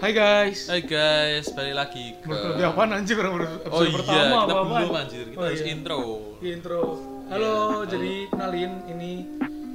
[0.00, 0.64] Hai guys.
[0.64, 4.64] Hai guys, balik lagi ke Lebih apaan anjir orang episode Oh iya, pertama kita apa
[4.74, 5.68] belum anjir, kita Oh, harus iya.
[5.70, 6.00] intro
[6.40, 6.82] Iya, intro.
[7.28, 9.12] Halo, jadi kenalin ini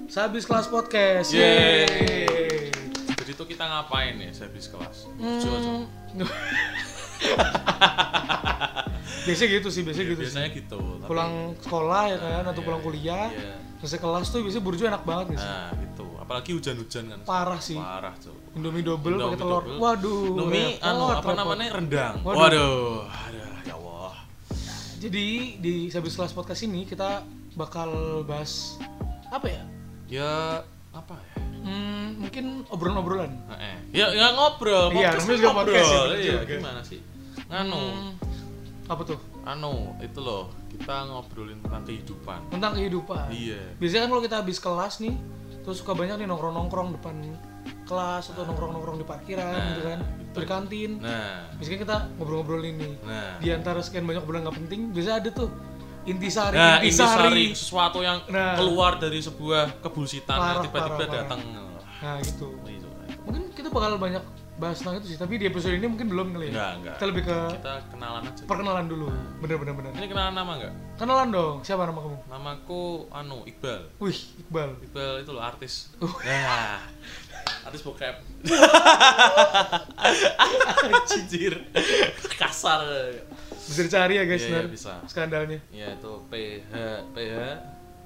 [0.06, 1.30] Sabis Kelas Podcast.
[1.30, 1.86] Yeay.
[1.88, 2.70] Yeay.
[3.16, 5.06] Jadi tuh kita ngapain ya habis kelas?
[5.16, 5.86] Hmm.
[9.26, 10.58] Biasanya gitu sih, biasanya Ya, gitu biasanya sih.
[10.60, 13.28] gitu tapi- Pulang sekolah ya kan, Nah, atau iya, pulang kuliah.
[13.32, 13.56] iya.
[13.78, 15.42] Selesai kelas tuh biasanya burjo enak banget sih.
[15.44, 17.78] Nah gitu, apalagi hujan-hujan kan Parah sih.
[17.78, 19.62] Parah tuh Indomie double pakai telur.
[19.62, 19.78] double.
[19.78, 20.24] Waduh.
[20.32, 21.36] Indomie anu apa repot.
[21.36, 22.40] namanya rendang Waduh.
[22.40, 24.14] Waduh, Aduh, ya Allah
[24.98, 25.28] Jadi
[25.60, 27.22] di Sabis Kelas Podcast ini kita
[27.54, 27.92] bakal
[28.24, 28.80] bahas
[29.28, 29.64] apa ya?
[30.08, 30.34] Ya,
[30.92, 31.36] apa ya?
[31.62, 33.32] Hmm, mungkin obrolan-obrolan.
[33.52, 33.78] Eh.
[33.92, 35.74] Ya, ya ngobrol, Iya, podcast kan juga ngobrol.
[35.74, 36.44] podcast ya, Iya, juga.
[36.48, 37.00] gimana sih?
[37.46, 38.10] Nganu, Hmm,
[38.86, 39.20] apa tuh?
[39.44, 43.30] anu, itu loh, kita ngobrolin tentang kehidupan Tentang kehidupan.
[43.30, 45.14] Iya Biasanya kan kalau kita habis kelas nih,
[45.62, 47.14] terus suka banyak nih nongkrong-nongkrong depan
[47.84, 50.38] kelas atau nongkrong-nongkrong di parkiran Nah, gitu kan, gitu.
[50.38, 50.92] di kantin.
[51.00, 52.94] Nah, Biasanya kita ngobrol-ngobrolin nih.
[53.02, 55.50] nah Di antara sekian banyak obrolan nggak penting, biasanya ada tuh
[56.04, 56.86] intisari, Nah, intisari.
[56.86, 58.54] intisari sesuatu yang Nah.
[58.56, 61.40] keluar dari sebuah kebullshitan Parah, yang tiba-tiba datang.
[61.96, 62.54] Nah gitu.
[62.54, 62.86] Oh, itu.
[63.24, 64.22] Mungkin kita bakal banyak
[64.56, 66.52] bahas tentang itu sih, tapi di episode ini mungkin belum kali ya.
[66.54, 66.96] Enggak, enggak.
[66.96, 68.44] Kita lebih ke Kita kenalan aja.
[68.46, 69.06] perkenalan dulu.
[69.42, 69.92] Bener-bener bener.
[69.92, 70.74] Ini kenalan nama enggak?
[70.96, 71.56] Kenalan dong.
[71.60, 72.18] Siapa nama kamu?
[72.30, 73.82] Namaku anu Iqbal.
[74.00, 74.70] Wih, Iqbal.
[74.80, 75.92] Iqbal itu loh artis.
[76.00, 76.08] Uh.
[76.24, 76.80] Nah,
[77.66, 78.16] artis bokep.
[80.86, 81.54] Anjir.
[82.38, 82.82] Kasar.
[83.66, 84.94] Bisa dicari ya guys, Iya, iya, ntar bisa.
[85.10, 85.60] skandalnya.
[85.74, 86.74] Ya itu PH
[87.12, 87.34] PH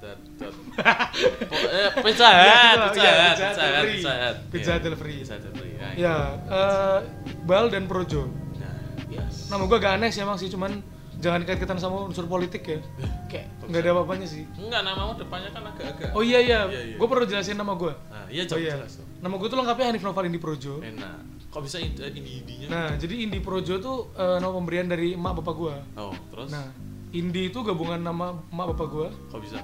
[0.00, 3.84] eh, Pizza Hut, Iya, Pizza iya, Hut, Pizza Hut.
[3.84, 4.36] Pizza Hut.
[4.48, 5.14] Pizza Iya, Delivery.
[5.20, 5.72] Pizza Delivery.
[5.76, 6.14] Ya, Ya,
[6.48, 6.98] eh,
[7.30, 8.32] Iqbal dan Projo.
[8.56, 8.72] Nah,
[9.12, 9.52] yes.
[9.52, 10.80] Nama gue agak aneh sih emang sih, cuman
[11.20, 12.80] jangan dikait-kaitan sama unsur politik ya.
[13.28, 14.48] Kayak nggak ada apa-apanya sih.
[14.56, 16.16] Enggak, namamu depannya kan agak-agak.
[16.16, 16.96] Oh iya iya, Iya, iya.
[16.96, 17.92] gue perlu jelasin nama gue.
[18.08, 18.94] Nah, iya Oh jelas, iya, jelas.
[19.20, 20.80] Nama gue tuh lengkapnya Hanif Novalindi Projo.
[20.80, 21.48] Enak.
[21.50, 21.98] Kok bisa ini
[22.38, 22.66] indinya?
[22.70, 25.74] Nah, jadi Indi Projo tuh eh, nama pemberian dari emak bapak gue.
[25.94, 26.48] Oh, terus?
[26.48, 26.70] Nah,
[27.10, 29.08] Indi itu gabungan nama emak bapak gue.
[29.28, 29.58] Kok bisa?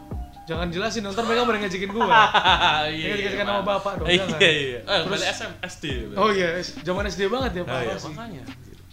[0.46, 2.02] Jangan jelasin, ntar mereka pada ngejekin gue.
[2.06, 4.38] iya, Jangan dikasihkan nama bapak dong, Iya, jangan.
[4.38, 4.78] iya.
[4.78, 5.84] Eh, Terus- SM, SD.
[6.14, 6.48] Oh iya,
[6.82, 8.44] zaman SD banget ya Nah, parah iya, makanya.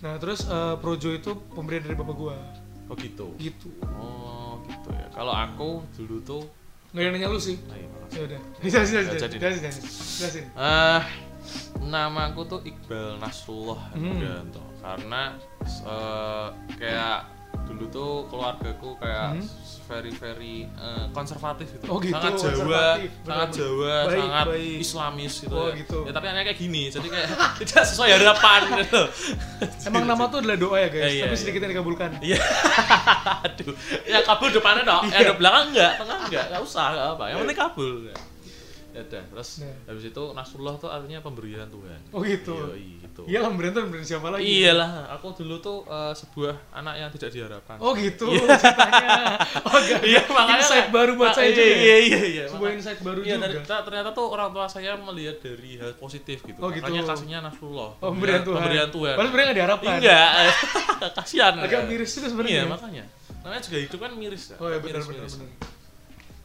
[0.01, 2.35] Nah, terus eh, Projo itu pemberian dari bapak gue.
[2.83, 3.27] Oh gitu.
[3.37, 3.69] Gitu.
[3.85, 5.07] Oh, gitu ya.
[5.09, 6.41] Kalau aku dulu tuh
[6.93, 7.57] Nggak nanya lu sih.
[7.67, 7.89] Iya.
[8.13, 8.39] Ya udah.
[8.63, 9.35] Jelasin, jelasin, Jadi.
[9.41, 9.83] jelasin, jelasin,
[10.21, 10.45] jelasin.
[10.53, 11.01] Eh,
[11.83, 14.47] namaku tuh Iqbal Nasrullah Hmm.
[14.79, 15.33] Karena
[15.63, 17.19] eh, kayak
[17.65, 19.45] dulu tuh keluargaku kayak Hmm.
[19.83, 21.85] Very very eh, konservatif gitu.
[21.87, 22.85] Oh, gitu, sangat Jawa,
[23.23, 23.49] sangat.
[23.51, 24.77] Jawa, Baik, sangat baik.
[24.79, 25.55] Islamis gitu.
[25.55, 25.75] Oh, ya.
[25.77, 25.99] gitu.
[26.07, 27.27] Ya tapi anaknya kayak gini, jadi kayak
[27.63, 29.01] tidak sesuai harapan gitu.
[29.87, 31.41] Emang nama tuh adalah doa ya guys, Eh, iya, tapi iya.
[31.41, 32.09] sedikit yang dikabulkan.
[32.19, 32.39] Iya.
[33.45, 33.73] Aduh.
[34.05, 35.03] Ya kabul depannya dong.
[35.07, 35.15] Iya.
[35.15, 37.23] Ya ada belakang enggak, tengah enggak, enggak usah, enggak apa.
[37.29, 37.93] Yang penting kabul.
[38.93, 39.73] Ya udah, terus Nah.
[39.89, 41.99] habis itu Nasrullah tuh artinya pemberian Tuhan.
[42.13, 42.77] Oh gitu.
[42.77, 43.21] Iya, gitu.
[43.23, 44.41] Iya lah berantem berantem siapa lagi?
[44.41, 47.77] Iyalah, aku dulu tuh eh, sebuah anak yang tidak diharapkan.
[47.77, 49.37] Oh gitu ceritanya.
[49.63, 51.69] Oh gak iya, makanya insight baru buat Ah, saya iya, juga.
[51.69, 51.77] ya?
[51.77, 52.43] Iya, iya, iya.
[52.43, 53.37] Sebuah makanya- insight baru Iya, juga.
[53.39, 56.57] dari- ternyata, ternyata tuh orang tua saya melihat dari hal positif gitu.
[56.57, 56.81] Oh, gitu.
[56.81, 57.89] Makanya kasihnya Nasrullah.
[57.97, 58.57] Oh, pemberian Tuhan.
[58.57, 59.13] Pemberian Tuhan.
[59.13, 59.93] Padahal sebenarnya gak diharapkan.
[60.01, 60.27] Enggak,
[61.21, 61.53] kasihan.
[61.61, 62.57] Agak miris juga sebenarnya.
[62.57, 63.03] Iya, makanya.
[63.43, 64.57] Namanya juga hidup kan miris ya.
[64.57, 65.29] Oh iya benar benar.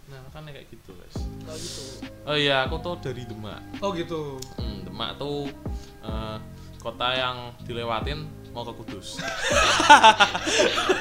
[0.09, 1.17] Nah, makanya kayak gitu, guys.
[1.45, 1.81] Oh gitu.
[2.25, 3.61] Oh iya, aku tuh dari Demak.
[3.79, 4.37] Oh gitu.
[4.57, 5.49] Hmm, Demak tuh
[6.01, 6.37] eh,
[6.89, 8.19] kota yang dilewatin
[8.49, 9.21] mau ke Kudus.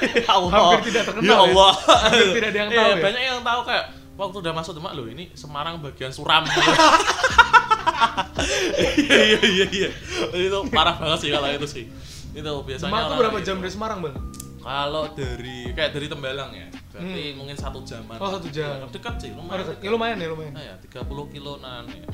[0.04, 0.50] ya Allah.
[0.76, 1.40] Hampir tidak terkenal Ya ya.
[1.42, 1.72] Allah.
[2.06, 3.02] Hampir tidak ada yang Iya, tahu ya.
[3.02, 3.84] Banyak yang tahu kayak
[4.14, 6.44] waktu udah masuk Demak loh, ini Semarang bagian Suram.
[8.78, 9.90] Iya iya iya iya.
[10.30, 11.84] Itu parah banget sih kalau itu sih.
[12.30, 14.14] Itu biasanya Demak tuh berapa jam dari Semarang bang?
[14.58, 18.14] Kalau dari kayak dari Tembalang ya, berarti mungkin satu jaman.
[18.14, 18.22] Hmm.
[18.22, 18.68] Oh, satu jam.
[18.76, 19.64] Ya, dekat sih, Oh, lumayan.
[19.64, 19.76] dekat.
[19.80, 20.52] Ya lumayan ya lumayan.
[20.52, 22.04] Nah ya, 30 kiloan ya.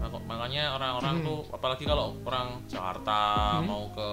[0.00, 1.26] Mak- Makanya orang-orang Hmm.
[1.26, 3.18] tuh apalagi kalau orang Jakarta
[3.60, 4.08] mau ke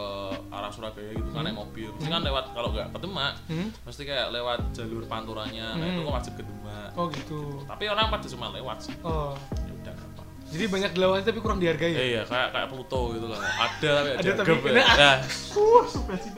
[0.49, 3.67] arah Surabaya gitu kan naik mobil, mesti kan lewat kalau nggak ke Demak, Hmm?
[3.81, 6.05] mesti kayak lewat jalur panturanya, nah itu Hmm.
[6.05, 6.89] kan wajib ke Demak.
[6.93, 7.39] Oh gitu.
[7.63, 8.95] Tapi orang pada cuma lewat sih.
[9.01, 9.31] Oh.
[9.57, 10.21] Ya udah apa.
[10.47, 11.97] Jadi banyak dilewati tapi kurang dihargai ya?
[11.97, 13.39] Eh, iya, kayak kayak Pluto gitu lah.
[13.39, 14.83] Ada tapi Ada tapi- ya.
[14.83, 15.15] Nah,
[15.53, 16.31] Uh, sudah sih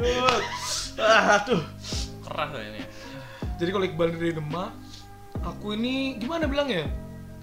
[0.98, 1.64] ah, aduh.
[2.22, 2.82] Keras lah ini.
[3.56, 4.72] Jadi kalau Iqbal dari Demak,
[5.40, 6.86] aku ini gimana bilangnya?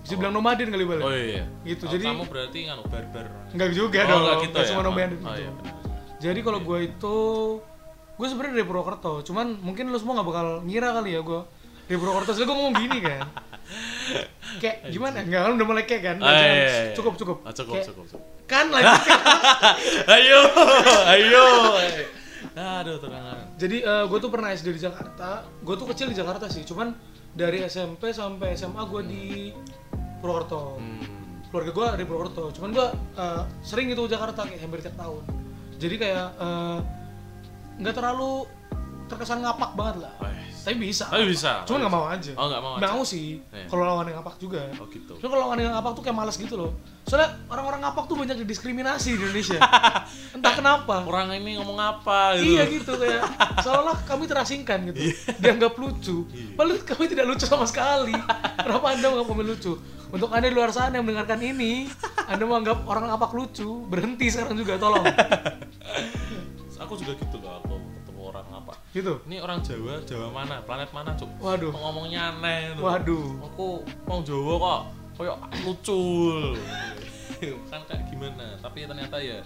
[0.06, 1.02] Bisa bilang nomaden kali balik.
[1.02, 1.42] Oh iya.
[1.60, 3.26] Gitu, Oh, jadi- kamu berarti nganu barbar.
[3.50, 4.20] Enggak juga Oh, dong.
[4.22, 4.68] nggak gitu nggak ya?
[4.70, 5.34] semua nomaden Oh, gitu.
[5.36, 5.50] iya.
[6.16, 7.16] Jadi kalau gue itu
[8.16, 11.40] gue sebenarnya dari Purwokerto, cuman mungkin lu semua nggak bakal ngira kali ya gue
[11.84, 12.30] dari Purwokerto.
[12.30, 13.20] Soalnya gue ngomong gini kan.
[14.62, 15.16] kayak gimana?
[15.20, 16.16] Enggak, kan udah mulai kayak kan.
[16.16, 16.94] Jangan- iya, iya, iya.
[16.94, 17.36] Cukup cukup.
[17.42, 18.22] Ah, cukup, Kayak, cukup, cukup.
[18.46, 18.86] Kan lagi
[20.14, 20.40] ayo,
[21.10, 21.46] ayo.
[22.54, 23.38] Aduh, terangan.
[23.56, 25.44] Jadi gue tuh pernah SD di Jakarta.
[25.60, 26.94] Gue tuh kecil di Jakarta sih, cuman
[27.32, 29.24] dari SMP sampai SMA gue di
[30.26, 30.62] Purwokerto.
[30.76, 31.06] Hmm.
[31.46, 32.86] Keluarga gue dari Purwokerto, cuman gue
[33.62, 35.22] sering gitu ke Jakarta kayak hampir tiap tahun.
[35.76, 36.78] jadi kayak eh,
[37.78, 38.48] nggak terlalu
[39.06, 40.64] terkesan ngapak banget lah Wes.
[40.64, 41.62] tapi bisa Tapi bisa.
[41.62, 42.96] cuman nggak mau aja Oh, nggak mau nggak aja.
[42.96, 43.68] mau sih Iya.
[43.68, 45.14] kalau lawan yang ngapak juga Oh gitu.
[45.14, 46.72] Cuma kalau lawan yang ngapak tuh kayak males gitu loh
[47.04, 49.60] soalnya orang-orang ngapak tuh banyak didiskriminasi di Indonesia
[50.34, 52.56] entah kenapa Orang ini ngomong apa gitu.
[52.56, 53.22] Iya gitu kayak
[53.60, 54.98] seolah kami terasingkan gitu.
[55.38, 56.26] Dianggap lucu.
[56.26, 56.56] Iya.
[56.56, 58.10] Padahal kami tidak lucu sama sekali.
[58.58, 59.72] Kenapa Anda menganggap kami lucu?
[60.14, 61.90] Untuk Anda di luar sana yang mendengarkan ini,
[62.30, 65.02] Anda menganggap orang apak lucu, berhenti sekarang juga tolong.
[66.86, 68.72] Aku juga gitu loh aku ketemu orang apa.
[68.94, 69.18] Gitu.
[69.26, 70.62] Ini orang Jawa, Jawa mana?
[70.62, 71.26] Planet mana, Cuk?
[71.42, 71.74] Waduh.
[71.74, 72.80] Ngomongnya aneh gitu.
[72.86, 73.26] Waduh.
[73.42, 73.66] Aku
[74.06, 74.80] mau Jawa kok
[75.18, 75.36] kayak
[75.66, 76.02] lucu.
[77.74, 78.54] kan kayak gimana?
[78.62, 79.42] Tapi ternyata ya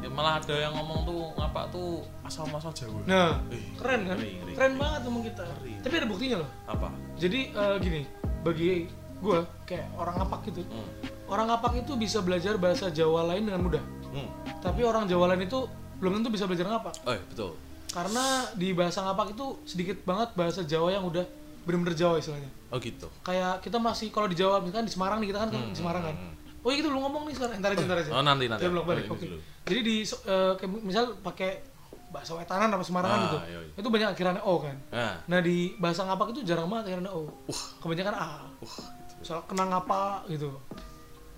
[0.00, 3.04] ya malah ada yang ngomong tuh ngapa tuh asal masal Jawa.
[3.04, 4.16] Nah, Ih, keren kan?
[4.16, 4.52] ngeri, ngeri.
[4.56, 5.42] Keren banget ngomong kita.
[5.44, 5.72] Ngeri.
[5.84, 6.50] Tapi ada buktinya loh.
[6.64, 6.88] Apa?
[7.20, 8.00] Jadi eh, gini,
[8.40, 10.60] bagi gue kayak orang ngapak gitu.
[10.64, 10.88] Hmm.
[11.26, 13.82] Orang ngapak itu bisa belajar bahasa Jawa lain dengan mudah.
[14.08, 14.28] Hmm.
[14.58, 15.66] Tapi orang Jawa lain itu
[15.96, 16.94] belum tentu bisa belajar ngapak.
[17.02, 17.52] Oh, iya, betul.
[17.88, 18.20] karena
[18.52, 21.24] di bahasa ngapak itu sedikit banget bahasa Jawa yang udah
[21.64, 23.08] bener-bener Jawa istilahnya Oh gitu.
[23.22, 26.14] kayak kita masih kalau di Jawa misalkan di Semarang nih kita kan di Semarang kan
[26.58, 28.60] oh iya kita belum ngomong nih sekarang entar aja entar aja Oh nanti nanti.
[28.60, 29.40] Kita balik Oh, oke ini dulu.
[29.64, 31.64] jadi di eh, kayak misal pakai
[32.08, 33.72] bahasa Wetanan apa Semarangan Ah, gitu iya, iya.
[33.74, 37.20] itu banyak akhirannya O kan Nah, nah di bahasa ngapak itu jarang banget akhirannya O
[37.80, 38.28] kebanyakan A
[38.60, 38.68] gitu.
[39.20, 40.54] Soal kenang apa gitu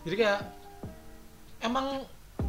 [0.03, 0.41] jadi kayak
[1.61, 2.05] emang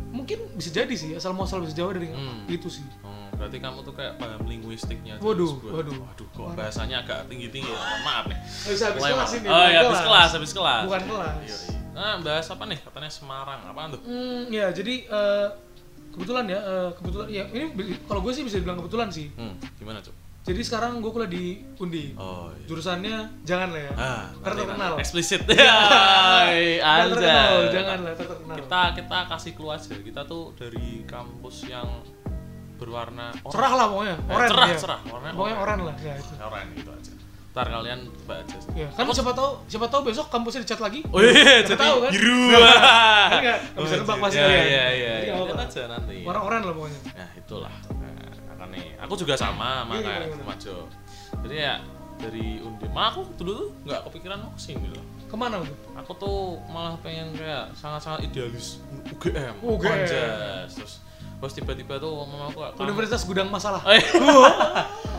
[0.10, 2.44] mungkin bisa jadi sih asal muasal bisa Jawa dari Hmm.
[2.46, 5.18] itu sih Oh, berarti kamu tuh kayak paham linguistiknya.
[5.18, 5.98] Waduh, sebuah- waduh.
[6.00, 7.80] Waduh, kok bahasanya agak tinggi-tinggi ya.
[8.06, 8.38] Maaf nih.
[8.38, 10.84] habis Mulai kelas ini Oh iya, habis kelas, habis kelas.
[10.86, 11.80] bukan kelas Iya, iya.
[11.92, 12.78] Nah, bahas apa nih?
[12.78, 13.60] Katanya Semarang.
[13.66, 14.02] Apaan tuh?
[14.04, 15.48] Hmm, ya jadi eh,
[16.12, 17.66] kebetulan ya, eh, kebetulan ya ini
[18.06, 19.34] kalau gue sih bisa dibilang kebetulan sih.
[19.34, 20.14] Hmm, gimana, Cuk?
[20.42, 21.46] Jadi sekarang gue kuliah di
[21.78, 22.18] Undi.
[22.18, 22.66] Oh, iya.
[22.66, 23.92] Jurusannya jangan lah ya.
[23.94, 24.92] Ah, Karena terkenal.
[24.98, 25.42] Eksplisit.
[25.52, 25.78] Ya,
[26.82, 28.56] Jangan terkenal, jangan lah terkenal.
[28.58, 29.94] Kita kita kasih clue aja.
[29.96, 31.86] Kita tuh dari kampus yang
[32.76, 33.52] berwarna oranye.
[33.52, 34.76] cerah lah pokoknya, Eh, oren cerah, ya.
[34.76, 35.00] cerah.
[35.06, 36.34] Warnanya Pokoknya oren lah ya itu.
[36.36, 37.12] Oranye gitu aja.
[37.52, 38.58] Ntar kalian coba aja.
[38.74, 41.00] Ya, kan siapa tahu siapa tahu besok kampusnya dicat lagi.
[41.06, 42.10] Oh iya, jadi tahu kan?
[42.10, 42.42] biru.
[42.50, 44.66] Kan nggak nggak bisa Oh, nebak iya, pasti Iya, kalian.
[44.66, 44.90] iya, iya.
[44.90, 45.14] Iya.
[45.22, 45.64] Lihat apa-apa.
[45.64, 46.16] aja nanti.
[46.26, 47.00] Warna oren lah pokoknya.
[47.14, 47.74] Nah, itulah.
[48.72, 50.50] Nih, aku juga sama sama Iya, kayak gimana, gimana?
[50.56, 50.78] Majo.
[51.44, 51.76] Jadi ya
[52.22, 55.04] dari Undip, mah aku dulu tuh nggak kepikiran mau ke sini loh.
[55.28, 55.78] Ke mana tuh?
[56.00, 56.40] Aku tuh
[56.72, 58.80] malah pengen kayak sangat-sangat idealis
[59.12, 59.56] UGM.
[59.60, 59.92] UGM.
[59.92, 60.70] Anjas.
[60.76, 60.94] Terus
[61.42, 63.82] terus tiba-tiba tuh mama aku Universitas Gudang Masalah.
[63.92, 64.02] Eh,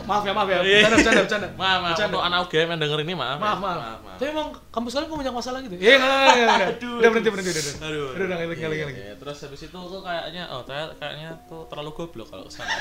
[0.03, 0.59] maaf ya, maaf ya.
[0.59, 0.83] Iya.
[0.83, 1.47] Bercanda, bercanda, bercanda.
[1.61, 2.11] maaf, maaf Bercanda.
[2.11, 3.37] untuk anak UGM yang denger ini maaf.
[3.37, 3.63] Maaf, ya.
[3.63, 3.79] maaf.
[4.03, 4.17] maaf.
[4.19, 5.73] Tapi emang kampus kalian kok banyak masalah gitu?
[5.75, 6.69] Iya, enggak, enggak, enggak, udah.
[6.99, 7.63] Udah berhenti, berhenti, udah.
[7.63, 8.03] Aduh.
[8.03, 8.99] Udah, udah, lagi, lagi, lagi.
[8.99, 12.73] Iya, Terus habis itu tuh kayaknya oh ternyata kayaknya tuh terlalu goblok kalau ke sana.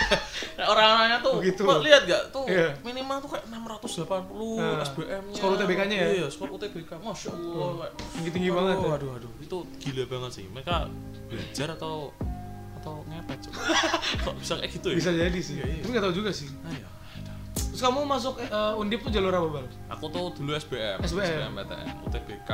[0.59, 1.63] Kayak orang-orangnya tuh Begitu.
[1.63, 2.69] kok lihat gak tuh Iya.
[2.83, 5.35] minimal tuh kayak 680 Nah, SBM-nya.
[5.39, 6.07] skor UTBK-nya ya?
[6.13, 6.91] Iya, skor UTBK.
[6.99, 7.69] Masya Allah.
[7.79, 8.89] kayak- Tinggi-tinggi banget ya.
[8.91, 10.45] Waduh, waduh, itu gila banget sih.
[10.49, 10.75] Mereka
[11.31, 12.11] belajar atau
[12.83, 13.63] atau ngepet coba.
[14.27, 14.97] Kok bisa kayak gitu ya?
[14.99, 15.55] Bisa jadi sih.
[15.57, 15.81] Iya, iya.
[15.81, 16.49] Tapi nggak tahu juga sih.
[16.67, 16.89] Ayo.
[17.55, 19.67] Terus kamu masuk eh, Undip tuh jalur apa, Bal?
[19.89, 21.55] Aku tuh dulu SBM, SBM.
[21.55, 22.51] PTN, UTBK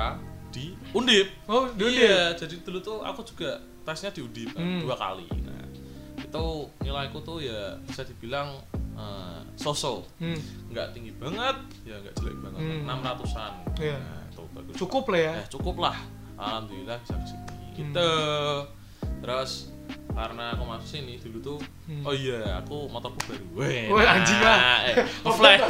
[0.49, 1.29] di Undip.
[1.49, 2.05] Oh, di Undip.
[2.07, 4.85] Iya, jadi dulu tuh aku juga tesnya di Undip Hmm.
[4.85, 5.25] dua kali.
[5.43, 5.65] Nah,
[6.21, 6.45] itu
[6.81, 8.53] nilaiku tuh ya bisa dibilang
[8.99, 10.03] eh, so-so.
[10.19, 10.37] Hmm.
[10.69, 12.61] Nggak tinggi banget, ya nggak jelek banget.
[12.61, 12.85] Hmm.
[12.85, 13.53] Enam ratusan.
[13.79, 13.97] Iya.
[13.97, 14.75] Nah, itu bagus.
[14.77, 15.33] Cukup lah ya.
[15.35, 15.97] Ya, cukup lah.
[16.39, 17.47] Alhamdulillah bisa ke sini.
[17.75, 18.11] Gitu.
[19.19, 19.71] Terus
[20.19, 22.03] karena aku masuk sini dulu tuh, Hmm.
[22.03, 23.47] oh iya, aku motorku baru.
[23.55, 24.83] Weh, Weh, anjing lah.
[24.85, 24.95] eh,
[25.25, 25.63] banget.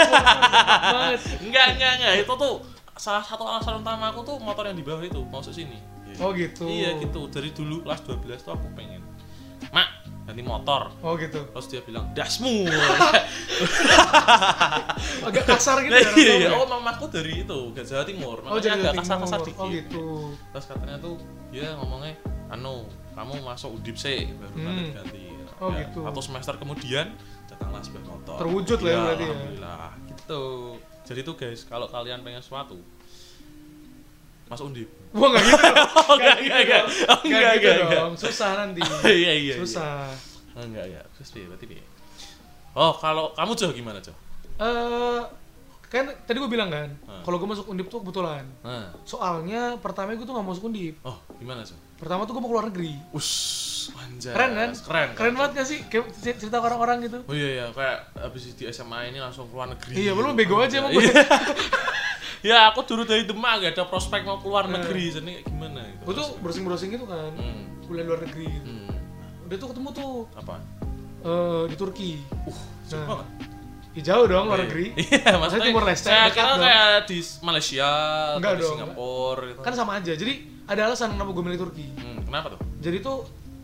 [1.39, 2.15] enggak, enggak, enggak.
[2.19, 2.55] Itu tuh
[2.97, 5.77] salah satu alasan utama aku tuh motor yang di bawah itu masuk sini.
[6.19, 6.65] Oh gitu.
[6.65, 7.29] Iya gitu.
[7.29, 9.05] Dari dulu kelas 12 tuh aku pengen.
[9.69, 9.89] Mak,
[10.25, 10.91] ganti motor.
[10.99, 11.45] Oh gitu.
[11.47, 12.67] Terus dia bilang, "Dasmu."
[15.23, 16.35] Agak kasar gitu Nah, ya.
[16.35, 18.39] iya, tua oh mamaku dari itu, ke Jawa Timur.
[18.43, 19.61] Oh Makanya jadi agak kasar-kasar dikit.
[19.61, 20.07] Oh gitu.
[20.51, 21.15] Terus katanya tuh
[21.51, 22.13] dia ngomongnya,
[22.49, 24.65] "Anu, kamu masuk Undip sih, baru Hmm.
[24.65, 25.23] nanti ganti."
[25.59, 26.01] Oh, Ya, gitu.
[26.01, 27.07] Satu semester kemudian
[27.45, 28.37] datanglah sebuah motor.
[28.39, 29.29] Terwujud lah ya berarti ya.
[29.29, 29.87] Alhamdulillah.
[30.07, 30.43] Gitu.
[31.05, 32.79] Jadi tuh guys, kalau kalian pengen sesuatu
[34.47, 34.89] masuk Undip.
[35.11, 35.57] Wah nggak gitu.
[35.99, 36.83] Oh, enggak, enggak, enggak.
[37.05, 37.99] Oh, Nggak enggak, gitu enggak, enggak.
[37.99, 38.13] dong.
[38.17, 38.81] Susah nanti.
[39.05, 39.33] Iya, iya.
[39.35, 39.55] iya.
[39.57, 39.95] Susah.
[40.55, 41.03] Oh, enggak ya.
[41.13, 41.45] Terus piye?
[41.45, 41.85] Berarti piye?
[42.73, 44.15] Oh, kalau kamu Jo gimana, Jo?
[44.57, 45.23] Eh
[45.89, 47.25] kan tadi gue bilang kan, Hmm.
[47.25, 48.45] kalau gue masuk Undip tuh kebetulan.
[48.61, 48.93] Nah.
[49.03, 50.95] Soalnya pertama gue tuh nggak masuk Undip.
[51.03, 51.75] Oh, gimana, Jo?
[51.99, 52.95] Pertama tuh gue mau keluar negeri.
[53.11, 54.31] Ush, anjay.
[54.31, 54.71] Keren kan?
[54.79, 55.09] Keren.
[55.13, 55.79] Keren banget gak sih?
[55.85, 57.19] Kayak cerita orang-orang gitu.
[57.23, 59.99] Oh iya iya, kayak habis di SMA ini langsung keluar negeri.
[59.99, 61.03] Iya, belum bego aja emang gue.
[61.03, 61.27] Iya.
[62.49, 64.79] ya, aku dulu dari Demak gak ada prospek mau keluar Nah.
[64.79, 66.03] negeri, jadi kayak gimana gitu.
[66.05, 67.33] Gue tuh browsing-browsing gitu kan.
[67.35, 67.63] Hmm.
[67.85, 68.71] Kuliah luar negeri gitu.
[68.71, 68.95] Hmm.
[69.45, 70.55] Udah tuh ketemu tuh Apa?
[71.19, 72.11] eh, di Turki.
[72.47, 72.55] Uh,
[72.87, 73.29] jauh Nah, banget.
[73.91, 74.65] Ya, jauh dong luar Iya.
[74.71, 74.87] negeri.
[75.03, 77.91] Iya, maksudnya Timur Leste, Saya kira kayak di Malaysia
[78.39, 78.71] Enggak atau di dong.
[78.77, 79.61] Singapura gitu.
[79.67, 80.13] Kan sama aja.
[80.15, 80.35] Jadi
[80.69, 81.87] ada alasan kenapa gue milih Turki.
[81.97, 82.61] Hmm, kenapa tuh?
[82.79, 83.19] Jadi tuh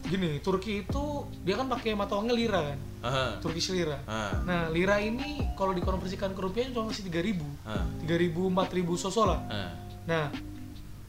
[0.05, 1.03] gini Turki itu
[1.41, 3.25] dia kan pakai mata uangnya lira kan Aha.
[3.41, 4.37] Turkish lira Ah.
[4.43, 7.89] nah lira ini kalau dikonversikan ke rupiah cuma masih 3000 Ah.
[8.03, 8.61] 3000 4000
[8.99, 9.73] soso lah Ah.
[10.05, 10.29] nah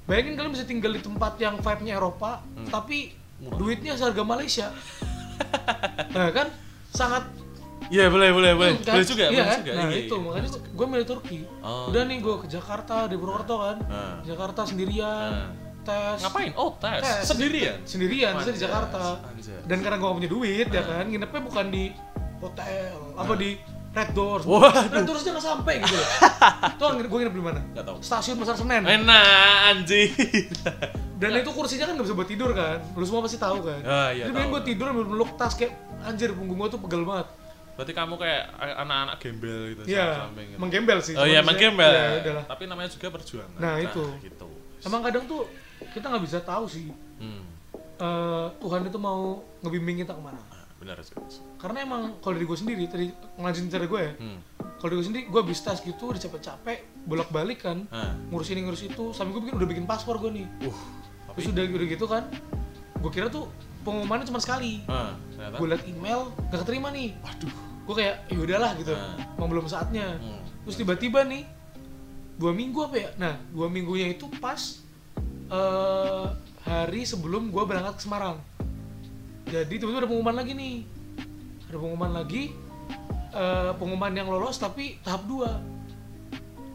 [0.05, 2.71] bayangin kalian bisa tinggal di tempat yang vibe-nya Eropa Hmm.
[2.71, 3.57] tapi Murah.
[3.57, 4.71] duitnya seharga Malaysia
[6.15, 6.47] nah kan
[6.89, 7.27] sangat
[7.85, 8.73] Iya boleh boleh boleh.
[8.79, 8.95] kan?
[8.95, 9.59] Boleh juga iya, boleh kan?
[9.59, 9.71] juga.
[9.75, 10.23] nah Iya, itu iya.
[10.23, 11.91] makanya gue milih Turki Oh.
[11.91, 14.15] udah nih gue ke Jakarta di Purwokerto kan Ah.
[14.23, 15.51] Jakarta sendirian.
[15.85, 16.51] Tes Ngapain?
[16.55, 16.99] Oh tes.
[16.99, 17.23] Tes.
[17.23, 17.77] Sendirian.
[17.83, 19.61] sendirian terus di Jakarta anjas.
[19.63, 20.85] dan karena gue gak punya duit ya Ah.
[20.91, 21.83] kan nginepnya bukan di
[22.37, 23.49] hotel apa di
[23.91, 24.91] Red Doors Waduh.
[24.91, 25.95] Red Doors aja nggak sampai gitu
[26.79, 27.97] tuh gue nginep di mana Nggak tahu.
[27.99, 29.23] stasiun Pasar Senen Enak
[29.71, 30.11] anjing.
[31.21, 34.09] dan itu kursinya kan nggak bisa buat tidur kan lu semua pasti tahu kan Ah,
[34.11, 37.29] iya, jadi gue tidur ambil meluk tas kayak anjir punggung gue tuh pegel banget
[37.75, 40.59] Berarti kamu kayak anak-anak gembel gitu Iya, samping gitu.
[40.59, 41.11] menggembel sih.
[41.13, 41.91] Oh iya, menggembel.
[41.91, 42.45] Ya, udahlah.
[42.47, 43.59] Tapi namanya juga perjuangan.
[43.59, 43.99] Nah, itu.
[44.23, 44.47] gitu.
[44.79, 45.43] Emang kadang tuh
[45.91, 47.43] kita nggak bisa tahu sih Hmm.
[47.95, 50.35] eh, Tuhan itu mau ngebimbing kita ke mana.
[50.49, 51.15] Ah, benar sih.
[51.55, 54.39] Karena emang kalau dari gue sendiri, tadi ngelanjutin cerita gue ya, Hmm.
[54.75, 58.11] kalau dari gue sendiri gue habis tes gitu, udah capek-capek, bolak-balik kan, Ah.
[58.29, 60.47] ngurus ini ngurus itu, sampai gue bikin udah bikin paspor gue nih.
[60.61, 60.75] Uh.
[61.25, 62.23] Tapi Terus udah udah gitu kan,
[62.97, 63.47] gue kira tuh
[63.81, 64.83] pengumumannya cuma sekali.
[64.85, 65.55] ah, ternyata.
[65.55, 67.15] Gue liat email, gak keterima nih.
[67.17, 67.53] Waduh.
[67.85, 69.15] Gue kayak, ya udahlah gitu, Ah.
[69.35, 70.19] emang belum saatnya.
[70.19, 70.43] Hmm.
[70.67, 71.47] Terus tiba-tiba nih
[72.35, 73.09] dua minggu apa ya?
[73.15, 74.83] Nah dua minggunya itu pas
[75.49, 76.25] eh,
[76.65, 78.37] hari sebelum gua berangkat ke Semarang.
[79.45, 80.75] Jadi tiba-tiba ada pengumuman lagi nih.
[81.69, 82.43] Ada pengumuman lagi
[83.35, 85.75] eh, pengumuman yang lolos tapi tahap 2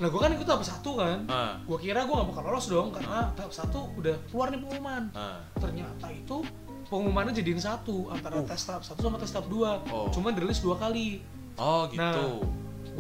[0.00, 1.28] Nah gua kan ikut tahap satu kan.
[1.28, 1.60] Ah.
[1.68, 5.12] Gua kira gua gak bakal lolos dong karena tahap satu udah keluar nih pengumuman.
[5.12, 5.44] Ah.
[5.60, 6.40] Ternyata itu
[6.88, 10.08] pengumumannya jadiin satu antara tes tahap satu sama tes tahap 2 Oh.
[10.08, 11.20] Cuman dirilis dua kali.
[11.60, 12.00] Oh gitu.
[12.00, 12.16] Nah,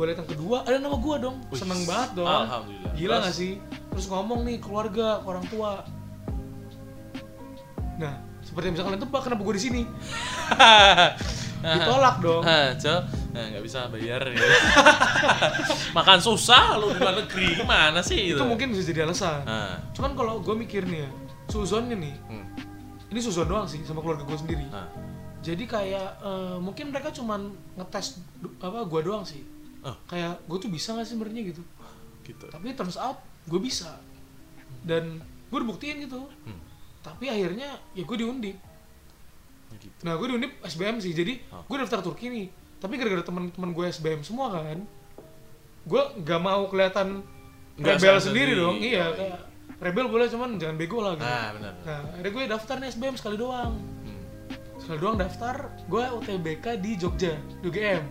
[0.00, 2.92] gue liat yang kedua ada nama gue dong Wih, seneng banget dong Alhamdulillah.
[2.94, 3.24] gila Terus?
[3.26, 3.52] gak sih
[3.90, 5.72] terus ngomong nih keluarga ke orang tua
[7.94, 9.82] nah seperti yang bisa kalian tebak kenapa gue di sini
[11.60, 14.40] ditolak dong Ah, Jo, nah, nggak bisa bayar ya.
[15.92, 18.42] Makan susah lu di luar negeri gimana sih itu itu?
[18.42, 19.76] mungkin bisa jadi alasan Ah.
[19.92, 21.10] cuman kalau gue mikir nih ya
[21.46, 22.48] suzonnya nih Hmm.
[23.06, 24.88] ini suzon doang sih sama keluarga gue sendiri Ah.
[25.40, 28.16] jadi kayak eh, mungkin mereka cuman ngetes
[28.56, 29.44] apa gue doang sih
[29.82, 29.96] Oh.
[30.04, 31.62] kayak gue tuh bisa gak sih sebenarnya gitu
[32.22, 32.44] gitu.
[32.46, 33.96] tapi turns out gue bisa
[34.82, 36.60] dan gue udah buktiin gitu Hmm.
[37.00, 38.56] tapi akhirnya ya gue diundip
[39.72, 40.02] Gitu.
[40.02, 41.62] nah gue diundip SBM sih jadi Oh.
[41.62, 42.46] gue daftar Turki nih
[42.76, 44.82] tapi gara-gara teman-teman gue SBM semua kan
[45.82, 47.24] gue nggak mau kelihatan
[47.74, 48.52] Nggak rebel sendiri sendiri.
[48.58, 49.40] dong iya Oh, kayak
[49.80, 51.72] rebel boleh cuman jangan bego lah gitu Ah, benar.
[51.80, 54.22] nah akhirnya gue daftar nih SBM sekali doang Hmm.
[54.76, 58.04] sekali doang daftar gue UTBK di Jogja di UGM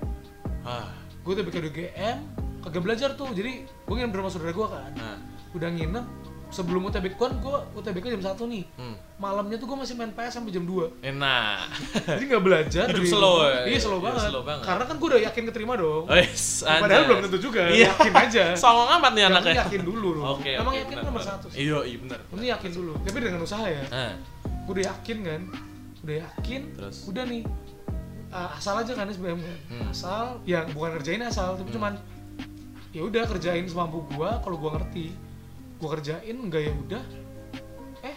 [0.62, 0.90] Ah.
[1.30, 2.18] Gue UTBK di UGM
[2.60, 5.18] kagak belajar tuh jadi gue nginep di rumah saudara gue kan Nah.
[5.52, 6.06] udah nginep
[6.50, 8.98] sebelum UTBK kan gue UTBK jam 1 nih Hmm.
[9.16, 11.70] malamnya tuh gue masih main PS sampai jam 2 Enak.
[12.10, 13.62] jadi nggak belajar Hidup slow ya?
[13.64, 14.22] iya slow Iya, banget.
[14.26, 14.66] slow banget.
[14.66, 17.06] karena kan gue udah yakin keterima dong Wes, padahal anjas.
[17.06, 17.86] belum tentu juga Iya.
[17.94, 19.54] yakin aja Songong amat nih anaknya.
[19.62, 21.30] yakin dulu loh Oke, emang oke, yakin benar, nomor benar.
[21.32, 22.20] satu sih Iya, iya benar.
[22.34, 24.14] ini yakin dulu tapi dengan usaha ya Ah.
[24.66, 25.42] gue udah yakin kan
[26.00, 26.98] udah yakin Terus?
[27.06, 27.42] udah nih
[28.30, 29.88] uh, asal aja kan SBM Hmm.
[29.88, 31.76] asal yang bukan ngerjain asal tapi Hmm.
[31.76, 31.94] cuman
[32.90, 35.14] ya udah kerjain semampu gua kalau gua ngerti
[35.78, 37.04] gua kerjain enggak ya udah
[38.02, 38.16] eh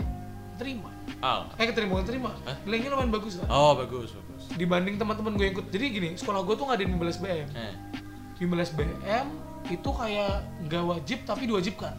[0.57, 1.47] terima Al.
[1.55, 2.57] eh keterima bukan terima Hah?
[2.63, 4.43] nilainya lumayan bagus kan Oh, bagus, bagus.
[4.53, 7.75] dibanding teman-teman gue yang ikut jadi gini sekolah gue tuh nggak ada bimbel SBM Eh.
[8.37, 9.27] bimbel SBM
[9.65, 11.95] itu kayak nggak wajib tapi diwajibkan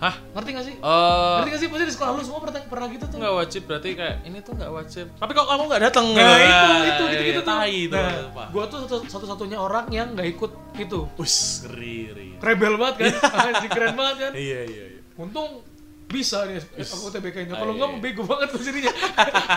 [0.00, 0.14] Hah?
[0.32, 3.04] ngerti gak sih Eh, ngerti gak sih pasti di sekolah lu semua pernah pernah gitu
[3.04, 5.06] tuh nggak wajib berarti kayak ini tuh nggak wajib.
[5.12, 6.06] Tapi kok kamu nggak datang?
[6.10, 7.88] nah itu itu gitu gitu gitu tuh Tai tuh.
[7.94, 8.46] nah Pak.
[8.48, 12.28] gue tuh satu, satu-satunya orang yang nggak ikut itu Us, ngeri, ngeri.
[12.40, 13.12] rebel banget kan
[13.46, 15.00] Anjing, keren banget kan Iya, iya, iya.
[15.14, 15.60] untung
[16.06, 17.94] bisa nih aku UTBK nya kalau Ah, nggak iya.
[17.94, 18.92] mau bego banget tuh jadinya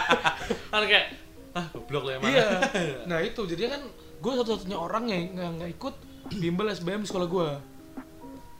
[0.71, 1.05] Kan kayak
[1.51, 2.29] ah goblok lah emang.
[2.29, 2.47] iya
[3.09, 3.81] nah itu jadi kan
[4.19, 5.21] gue satu-satunya orang yang
[5.55, 5.95] nggak ikut
[6.33, 7.50] bimbel SBM di sekolah gue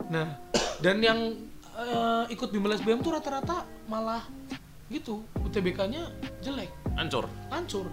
[0.06, 0.40] nah
[0.78, 1.20] dan yang
[1.76, 4.24] eh, ikut bimbel SBM tuh rata-rata malah
[4.88, 6.06] gitu UTBK-nya
[6.40, 7.26] jelek Hancur.
[7.50, 7.90] hancur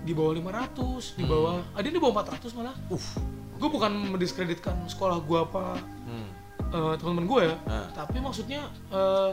[0.00, 2.92] di bawah 500 di bawah ada yang di bawah 400 malah Hmm.
[2.92, 3.06] Uff.
[3.54, 6.28] gue bukan mendiskreditkan sekolah gue apa Hmm.
[6.68, 7.88] eh, teman-teman gue ya Ah.
[7.94, 9.32] tapi maksudnya eh,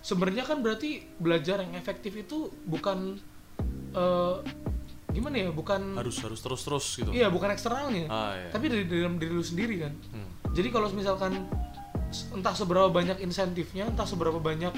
[0.00, 3.18] sebenarnya kan berarti belajar yang efektif itu bukan
[3.92, 4.36] eh,
[5.08, 7.10] gimana ya bukan Harus harus terus terus gitu.
[7.10, 8.48] iya bukan eksternalnya Ah, iya.
[8.48, 10.28] tapi dari dalam diri lu sendiri kan Hmm.
[10.50, 11.44] jadi kalau misalkan
[12.30, 14.72] entah seberapa banyak insentifnya entah seberapa banyak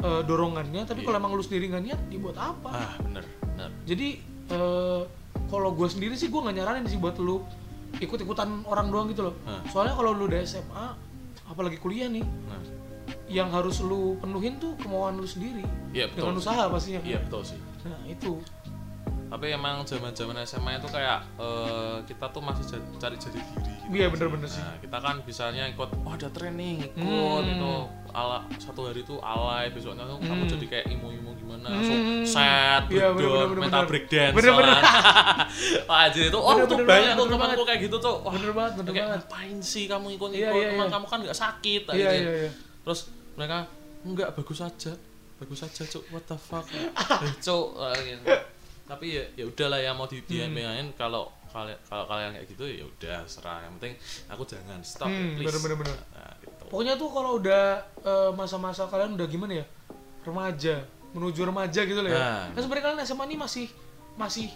[0.00, 1.06] eh, dorongannya tapi Iya.
[1.06, 3.70] kalau emang lu sendiri nggak niat dibuat apa Ah, bener, bener.
[3.84, 4.08] jadi
[4.48, 5.02] eh,
[5.46, 7.40] kalau gue sendiri sih gue nggak nyaranin sih buat lu
[7.96, 9.62] ikut-ikutan orang doang gitu loh Ah.
[9.66, 10.86] soalnya kalau lu udah SMA
[11.44, 12.60] apalagi kuliah nih Nah,
[13.26, 16.26] yang harus lu penuhin tuh kemauan lu sendiri iya betul.
[16.26, 17.60] dengan usaha pastinya Iya betul sih.
[17.82, 18.36] nah itu
[19.34, 23.42] tapi emang zaman zaman SMA itu kayak eh, kita tuh masih ja- cari jati diri
[23.42, 23.90] gitu.
[23.92, 24.62] Iya, bener-bener sih.
[24.62, 27.50] nah, kita kan bisanya ikut oh ada training ikut Hmm.
[27.50, 27.72] itu
[28.08, 30.52] ala satu hari itu alay besoknya tuh kamu Hmm.
[30.52, 31.82] jadi kayak imo gimana Hmm.
[31.82, 33.58] so, set breakdown bener-bener, bener-bener.
[33.60, 34.78] mental breakdance Bener-bener.
[35.84, 37.66] wah jadi itu oh Bener-bener tuh banget, banyak tuh bener temanku banget.
[37.66, 40.50] kayak gitu tuh wah bener banget bener kayak banget ngapain sih kamu ikut ikut Iya,
[40.52, 40.94] iya, emang iya.
[40.94, 41.90] kamu kan nggak sakit gitu.
[41.92, 42.50] iya iya
[42.80, 43.00] terus
[43.34, 43.58] mereka
[44.02, 44.92] enggak bagus aja
[45.34, 46.62] bagus aja cuk what the fuck
[47.44, 47.66] cuk
[48.00, 48.24] gitu.
[48.84, 50.92] Tapi ya ya udahlah ya mau di Hmm.
[50.94, 53.94] kalau kalian kalau kalian kayak gitu ya udah serah yang penting
[54.26, 55.96] aku jangan stop ya, Hmm, please bener, bener, bener.
[56.12, 56.62] nah, gitu.
[56.68, 57.62] pokoknya tuh kalau udah
[58.02, 59.66] eh, masa-masa kalian udah gimana ya
[60.22, 60.74] remaja
[61.14, 62.44] menuju remaja gitu lah ya Nah.
[62.52, 63.66] kan sebenarnya kalian SMA ini masih
[64.14, 64.48] masih